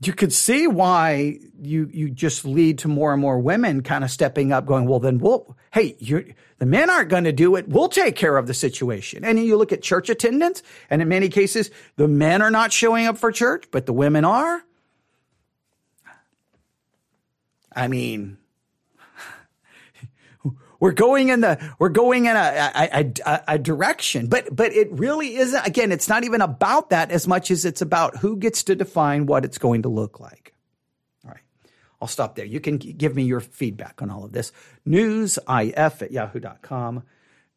you 0.00 0.12
could 0.12 0.32
see 0.32 0.66
why 0.66 1.38
you 1.60 1.88
you 1.92 2.10
just 2.10 2.44
lead 2.44 2.78
to 2.78 2.88
more 2.88 3.12
and 3.12 3.20
more 3.20 3.38
women 3.38 3.82
kind 3.82 4.04
of 4.04 4.10
stepping 4.10 4.52
up, 4.52 4.66
going, 4.66 4.86
well 4.86 5.00
then 5.00 5.18
we'll 5.18 5.56
hey 5.72 5.96
the 6.58 6.66
men 6.66 6.90
aren't 6.90 7.08
going 7.08 7.24
to 7.24 7.32
do 7.32 7.56
it, 7.56 7.68
we'll 7.68 7.88
take 7.88 8.16
care 8.16 8.36
of 8.36 8.46
the 8.46 8.54
situation. 8.54 9.24
And 9.24 9.38
you 9.38 9.56
look 9.56 9.72
at 9.72 9.82
church 9.82 10.10
attendance, 10.10 10.62
and 10.90 11.00
in 11.00 11.08
many 11.08 11.28
cases 11.28 11.70
the 11.96 12.08
men 12.08 12.42
are 12.42 12.50
not 12.50 12.72
showing 12.72 13.06
up 13.06 13.18
for 13.18 13.32
church, 13.32 13.66
but 13.70 13.86
the 13.86 13.92
women 13.92 14.24
are. 14.24 14.62
I 17.74 17.88
mean, 17.88 18.38
we're 20.80 20.92
going 20.92 21.28
in 21.28 21.40
the 21.40 21.74
we're 21.78 21.88
going 21.88 22.26
in 22.26 22.36
a, 22.36 22.70
a, 22.74 23.12
a, 23.26 23.42
a, 23.48 23.58
direction. 23.58 24.26
But 24.26 24.54
but 24.54 24.72
it 24.72 24.90
really 24.92 25.36
isn't 25.36 25.66
again 25.66 25.92
it's 25.92 26.08
not 26.08 26.24
even 26.24 26.40
about 26.40 26.90
that 26.90 27.10
as 27.10 27.26
much 27.26 27.50
as 27.50 27.64
it's 27.64 27.82
about 27.82 28.18
who 28.18 28.36
gets 28.36 28.62
to 28.64 28.74
define 28.74 29.26
what 29.26 29.44
it's 29.44 29.58
going 29.58 29.82
to 29.82 29.88
look 29.88 30.20
like. 30.20 30.54
All 31.24 31.30
right. 31.30 31.42
I'll 32.00 32.08
stop 32.08 32.36
there. 32.36 32.44
You 32.44 32.60
can 32.60 32.78
give 32.78 33.14
me 33.14 33.24
your 33.24 33.40
feedback 33.40 34.02
on 34.02 34.10
all 34.10 34.24
of 34.24 34.32
this. 34.32 34.52
Newsif 34.86 36.02
at 36.02 36.10
yahoo.com 36.12 37.04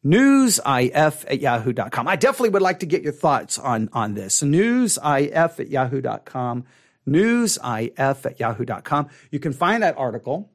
newsif 0.04 1.24
at 1.28 1.40
yahoo.com 1.40 2.06
i 2.06 2.14
definitely 2.14 2.50
would 2.50 2.62
like 2.62 2.80
to 2.80 2.86
get 2.86 3.02
your 3.02 3.12
thoughts 3.12 3.58
on 3.58 3.88
on 3.92 4.14
this. 4.14 4.42
Newsif 4.42 5.58
at 5.58 5.68
yahoo.com 5.68 6.64
newsif 7.06 8.26
at 8.26 8.38
yahoo.com 8.38 9.08
you 9.30 9.40
can 9.40 9.52
find 9.52 9.82
that 9.82 9.98
article 9.98 10.50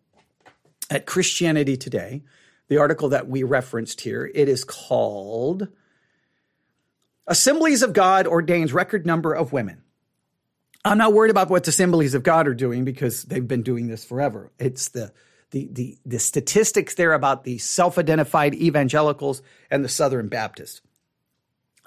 at 0.89 1.05
christianity 1.05 1.75
today 1.75 2.23
the 2.73 2.79
article 2.79 3.09
that 3.09 3.27
we 3.27 3.43
referenced 3.43 4.01
here. 4.01 4.29
It 4.33 4.49
is 4.49 4.63
called 4.63 5.67
Assemblies 7.27 7.83
of 7.83 7.93
God 7.93 8.25
Ordains 8.25 8.73
Record 8.73 9.05
Number 9.05 9.31
of 9.31 9.53
Women. 9.53 9.83
I'm 10.83 10.97
not 10.97 11.13
worried 11.13 11.29
about 11.29 11.51
what 11.51 11.65
the 11.65 11.69
Assemblies 11.69 12.15
of 12.15 12.23
God 12.23 12.47
are 12.47 12.55
doing 12.55 12.83
because 12.83 13.23
they've 13.25 13.47
been 13.47 13.61
doing 13.61 13.87
this 13.87 14.03
forever. 14.03 14.51
It's 14.57 14.89
the 14.89 15.13
the 15.51 15.69
the, 15.71 15.97
the 16.03 16.17
statistics 16.17 16.95
there 16.95 17.13
about 17.13 17.43
the 17.43 17.59
self-identified 17.59 18.55
evangelicals 18.55 19.43
and 19.69 19.85
the 19.85 19.89
Southern 19.89 20.27
Baptists. 20.27 20.81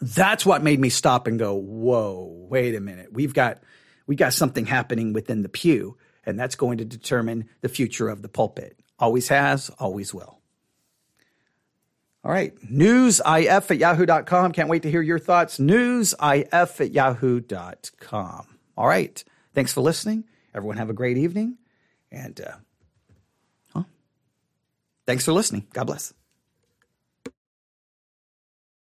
That's 0.01 0.47
what 0.47 0.63
made 0.63 0.79
me 0.79 0.89
stop 0.89 1.27
and 1.27 1.37
go, 1.37 1.55
"Whoa, 1.57 2.47
wait 2.49 2.77
a 2.77 2.81
minute. 2.81 3.13
We've 3.13 3.35
got 3.35 3.59
we 4.07 4.15
got 4.15 4.35
something 4.35 4.67
happening 4.67 5.13
within 5.13 5.43
the 5.43 5.49
pew, 5.49 5.97
and 6.25 6.39
that's 6.39 6.55
going 6.55 6.79
to 6.79 6.85
determine 6.85 7.49
the 7.61 7.69
future 7.69 8.09
of 8.09 8.23
the 8.23 8.29
pulpit. 8.29 8.79
Always 9.01 9.27
has, 9.29 9.69
always 9.81 10.15
will." 10.15 10.36
All 12.27 12.33
right. 12.33 12.53
Newsif 12.61 13.71
at 13.71 13.79
yahoo.com. 13.79 14.51
Can't 14.51 14.69
wait 14.69 14.83
to 14.83 14.91
hear 14.91 15.01
your 15.01 15.21
thoughts. 15.21 15.59
Newsif 15.59 16.81
at 16.81 16.91
yahoo.com. 16.91 18.47
All 18.77 18.89
right. 18.89 19.25
Thanks 19.55 19.73
for 19.73 19.81
listening. 19.81 20.25
Everyone 20.53 20.77
have 20.77 20.91
a 20.91 20.93
great 20.93 21.19
evening. 21.19 21.57
And 22.11 22.41
uh, 22.41 22.57
huh? 23.73 23.85
thanks 25.07 25.25
for 25.25 25.33
listening. 25.33 25.69
God 25.73 25.85
bless. 25.85 26.13